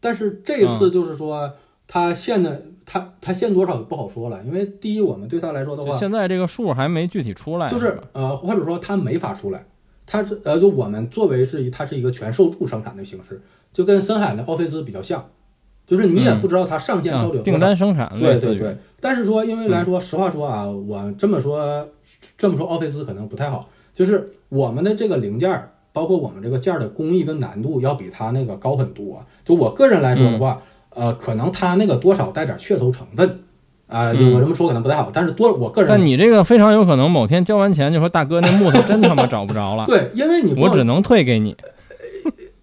[0.00, 1.54] 但是这次就是说。
[1.86, 9.66] 它限的，它它限多少不好说了，因为第一，我们对它来说的话，现在这个数还没具体出来，就是呃，或者说它没法出来，
[10.06, 13.40] 它是呃，就我们作为是它是一个全受助生产的形式，
[13.72, 15.30] 就跟深海的奥菲斯比较像，
[15.86, 18.76] 就是你也不知道它上线到底有订单生产，对对对。
[19.00, 21.88] 但是说，因为来说实话说啊，我这么说
[22.36, 29.24] 这么说，奥菲斯可能不太好，就是我们的这个零件，包括我们这个件儿的工艺跟难度要比它那个高很多。
[29.44, 30.62] 就我个人来说的话。
[30.96, 33.40] 呃，可能它那个多少带点噱头成分，
[33.86, 35.88] 啊，就我这么说可能不太好，但是多我个人。
[35.88, 39.84] 但你这个非常有可能某天交完钱就说大哥那木头真他妈找不着了。
[39.86, 41.54] 对，因为你我只能退给你。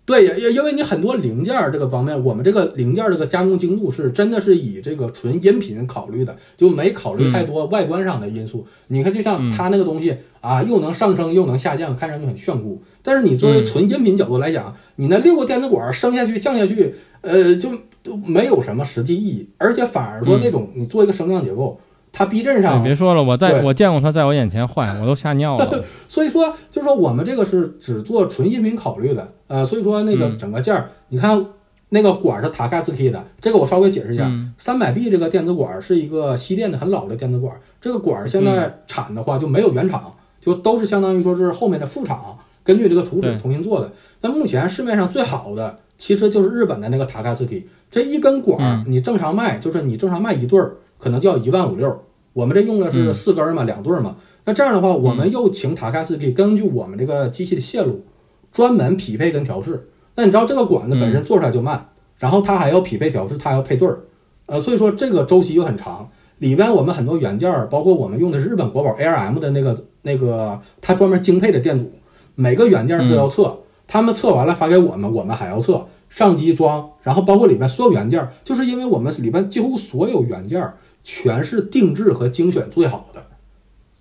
[0.03, 8.65] 对，因因为你很多零件这个方面，我们这个零件这个加工精度是真的是以这个纯音频考虑的，就没考虑太多外观上的因素。
[8.87, 12.81] 你看，就像它那个东西啊，又能上升又能下降，看上去很炫酷。
[13.03, 17.69] 但是你作为纯音频角度来讲，你那六个电子管升下去降下去，呃，就。
[18.03, 21.79] 都没有什么实际意义，而且反而说那种你做一个升降结构，
[22.11, 25.83] 它避震上，别说了，我在我见过它在我眼前坏， 我都吓尿了。
[26.07, 31.45] 所以说，就是说我们这个是只做纯音频考虑的，呃，所以说那个整个件儿，你看
[31.89, 43.91] 那个管是塔卡斯 K 的，这个我稍微解释一下，三百 B 这个电子管是一个西电的很老的电子管，这个管现在产的话就没有原厂，就都是相当于说是后面的副厂根据这个图纸重新做的。
[44.21, 47.63] 那目前市面上最好的其实就是日本的那个塔卡斯 K。
[47.91, 51.95] 这一根管儿，你正常卖，就是你正常卖一对儿，可能就要一万五六。
[52.33, 54.15] 我们这用的是四根嘛，两对儿嘛。
[54.43, 58.03] 那这样的话，我们又请塔卡斯给根据我们这个机器的线路，
[58.51, 59.89] 专门匹配跟调试。
[60.15, 63.99] 那你知道这个管子本身做出来就慢，然后它还要匹配调试，它还要配对儿，
[64.47, 66.09] 呃，所以说这个周期又很长。
[66.39, 71.91] 里边我们很多元件儿，包括我们用的是日本国宝 ARM 的那个那个，它专门精配的电阻，
[72.33, 73.55] 每个元件都要测，
[73.91, 75.85] 他们测完了发给我们，我们还要测。
[76.07, 80.61] 上机装，然后包括里面所有元件，就是因为我们里边几乎所有元件
[81.03, 83.23] 全是定制和精选最好的，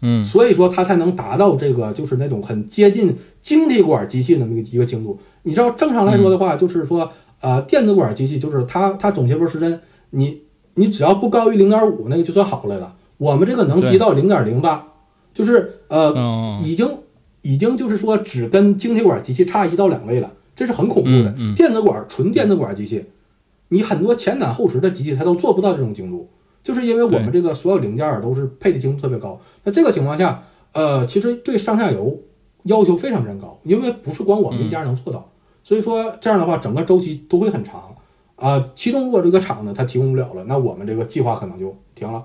[0.01, 5.21] 嗯，所以说它才能达到这个就是那种很接近晶体管机器那么一个一个精度。
[5.45, 7.09] 你知道正常来说的话，就是说
[7.41, 9.81] 呃电子管机器就是它它总接波时针，
[10.11, 10.43] 你
[10.75, 12.97] 你只要不高于零点五那个就算好来了。
[13.19, 14.85] 我们这个能低到零点零八，
[15.33, 16.89] 就是呃已经
[17.43, 20.33] 已经就是说只跟晶体管机器差一到两位了。
[20.57, 23.03] 这是很恐怖的，电子管纯电子管机器，
[23.69, 26.29] 你很多前胆后持的机器它都做不到这种精度，
[26.63, 29.41] 就是因为我们这个所有零件都是配的精度特别高。
[29.65, 32.21] 那这个情况下，呃，其实对上下游
[32.65, 35.31] 要求非常非常高，因为不是光我们一家能做到，
[35.65, 37.95] 所以说这样的话整个周期都会很长
[38.37, 38.63] 啊。
[38.75, 42.23] 其中如果这个厂呢它提供不了了，那我们这个计划可能就停了。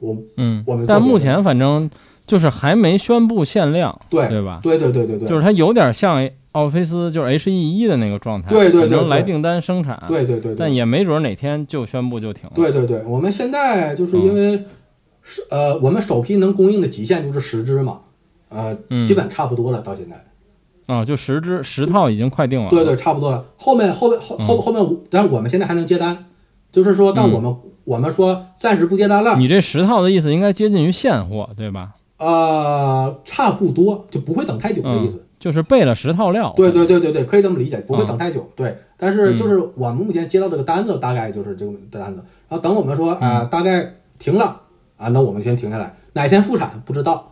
[0.00, 1.88] 我嗯，我们但目前反正
[2.26, 4.60] 就是还没宣布限量，对对吧？
[4.62, 6.28] 对对对对对，就是它有点像。
[6.54, 12.52] 奥菲斯就是 H E 一的那个状态，对对对，来订单生产，对对对，但也没准哪天就宣布就停了。
[12.54, 14.62] 对对对，我们现在就是因为
[15.20, 18.02] 是呃，我们首批能供应的极限就是十只嘛，
[18.50, 18.72] 呃，
[19.04, 20.24] 基本差不多了，到现在。
[20.86, 22.70] 啊，就十只十套已经快定了。
[22.70, 23.44] 对对，差不多了。
[23.56, 26.26] 后面后面后后后面，但是我们现在还能接单，
[26.70, 27.52] 就是说，但我们
[27.82, 29.36] 我们说暂时不接单了。
[29.38, 31.94] 你这十套的意思应该接近于现货，对吧？
[32.24, 35.22] 呃，差不多，就不会等太久的意思。
[35.38, 38.48] 就是备了十套料，对对对对对，可以这么理解，不会等太久。
[38.56, 42.22] 对，但是就是我们目前接到这个单子，大概就是这个单子。
[42.48, 44.58] 然后等我们说啊，大概停了
[44.96, 47.30] 啊，那我们先停下来，哪天复产不知道，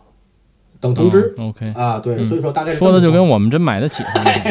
[0.79, 1.33] 等通知。
[1.39, 4.03] OK 啊，对，所以说大概说的就跟我们真买得起。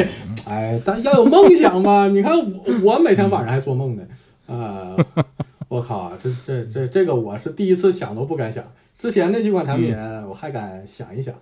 [0.49, 2.09] 哎，但要有梦想嘛？
[2.09, 4.03] 你看我，我每天晚上还做梦呢。
[4.49, 4.97] 啊，
[5.69, 8.65] 我靠，这这这这个我是第一次想都不敢想。
[8.95, 9.95] 之前那几款产品
[10.29, 11.35] 我还敢想一想。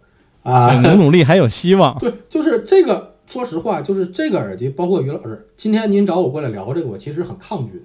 [0.42, 1.98] 啊，努努力还有希望。
[1.98, 3.10] 对，就是这个。
[3.26, 7.84] 说实话，就是这个耳机，包括于老师，今天您找我过来聊这个，我其实很抗拒的。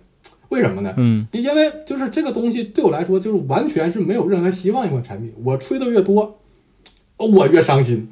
[0.49, 0.91] 为什么呢？
[0.97, 5.31] 嗯，因为就是这个东西对我来说，就是完全是没有任何希望一款产品。
[5.43, 6.39] 我吹的越多，
[7.17, 8.09] 我越伤心。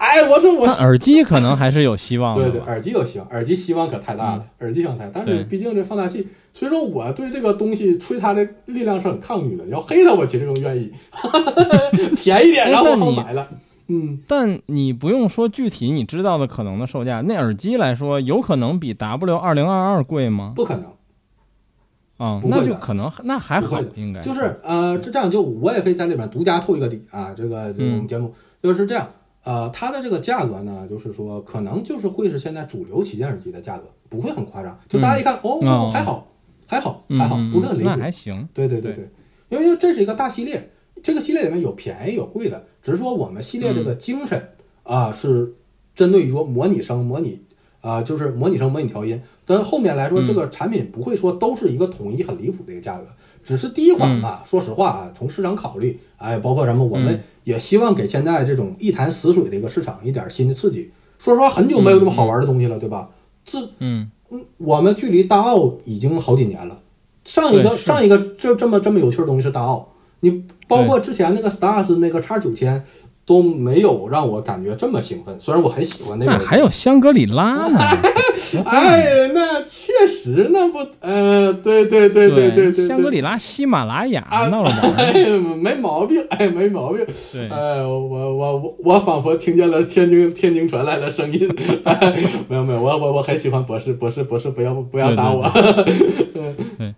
[0.00, 2.34] 哎，我这我耳机可能还是有希望。
[2.34, 5.22] 对对，耳机有希望，耳机希望可太大了，耳机希望太大。
[5.26, 9.66] 但是毕竟这放大器，所以说我对这个东西吹它的力量是很抗拒的。
[9.66, 10.90] 要黑它，我其实更愿意，
[12.16, 13.46] 便宜点，然后好买了。
[13.88, 20.54] 嗯，但你不用说具体你知道的可能的售价，那耳机来说，有可能比 W 二零二二贵吗？
[20.56, 20.84] 不可能。
[22.16, 29.08] 啊，那就可能那还好，应该就是呃，这这样，就我也可以在里面独家透一个底啊，这个这种节目就是这样，
[29.44, 36.26] 呃，它的这个价格呢，就是说可能就是会是现在主流旗舰耳机的价格，不会很夸张，就大家一看哦，还好，
[36.66, 39.08] 还好，还好，不是很离谱，那还行，对对对对，
[39.48, 40.70] 因为这是一个大系列，
[41.02, 44.50] 这个系列里面有便宜有贵的，只是说我们系列这个精神
[44.82, 45.54] 啊是
[45.94, 47.42] 针对于说模拟声、模拟
[47.80, 49.20] 啊，就是模拟声、模拟调音。
[49.46, 53.06] 但后面来说，这个产品不会说都是一个统一很离谱的一个价格，
[53.42, 54.44] 只是第一款啊。
[54.46, 60.90] 说实话啊，从市场考虑，哎，包括什么，我们也希望给现在这种一潭死水的一个市场一点新的刺激。
[61.18, 63.10] 说实话，很久没有这么好玩的东西了，对吧？
[63.44, 66.80] 自嗯嗯，我们距离大奥已经好几年了。
[67.24, 72.84] 上一个上一个这这么这么有趣的东西是大奥，你包括之前那个 Stars 那个叉九千。
[73.30, 76.32] 都没有让我感觉这么兴奋，虽然我很喜欢那个。
[76.32, 77.78] 那还有香格里拉呢？
[78.66, 84.20] 哎，那确实，那不，呃，对对对对对对，香格里拉喜马拉雅
[84.50, 87.06] 闹了毛没毛病，哎，没毛病。
[87.52, 91.48] 哎，我我我我仿佛听见了天津天津传来的声音。
[92.50, 95.48] 没有没有，我我我很喜欢博士博士博士，不要不要打我。
[96.34, 96.96] 对，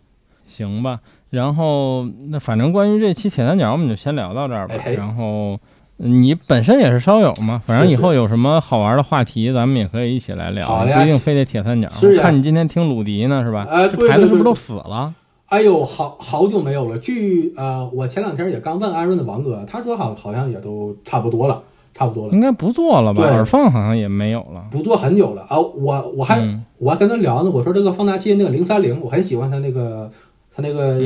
[0.48, 1.00] 行吧。
[1.28, 4.76] 然后那反正关于这期铁三角，我们就先聊到这儿吧。
[4.96, 5.60] 然后。
[5.96, 11.88] 你本身也是烧友嘛，反正以后有什么好玩的话题，咱们也可以一起来聊，不一定非得铁三角。
[12.20, 13.66] 看你今天听鲁迪呢，是吧？
[13.70, 15.14] 哎，牌子是不是都死了？
[15.46, 16.96] 哎呦，好好久没有了。
[16.98, 21.60] 据呃，我前两天也刚问安润的王哥，他说好好像也都差不多了，
[21.92, 22.32] 差不多了。
[22.32, 23.22] 应该不做了吧？
[23.24, 25.58] 耳放好像也没有了，不做很久了啊。
[25.58, 26.42] 我我还
[26.78, 30.10] 我还跟他聊呢，我说这个放大器那个零三零，我很喜欢他那个
[30.50, 30.98] 他那个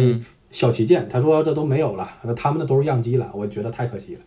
[0.53, 4.21] 小旗舰，他说这都没有了，那他们的都是样机了，我觉得太可惜了。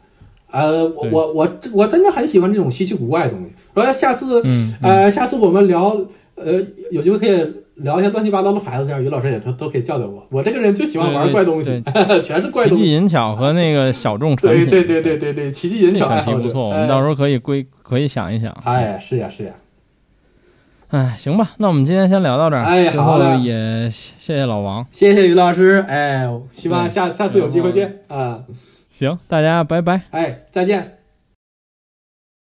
[0.51, 3.51] 呃，我我我我真的很喜欢这种稀奇古怪的东西。
[3.73, 4.43] 说下次，
[4.81, 5.95] 呃，下次我们聊，
[6.35, 10.25] 呃，有机会可以聊一些乱七八糟的牌子，这样于老师也都都可以叫叫我。
[10.29, 11.81] 我这个人就喜欢玩怪东西，
[12.23, 12.83] 全是怪东西。
[12.83, 16.69] 奇技淫巧和那个小众产品，对对对对对对，奇技淫巧还不错。
[16.69, 18.51] 我们到时候可以归可以想一想。
[18.65, 19.51] 哎，是呀是呀。
[20.89, 22.63] 哎，行吧，那我们今天先聊到这儿。
[22.63, 25.85] 哎，好的，也谢谢老王，谢谢于老师。
[25.87, 28.43] 哎，希望下下次有机会见啊。
[28.99, 30.01] 行，大家拜拜。
[30.11, 30.98] 哎，再见。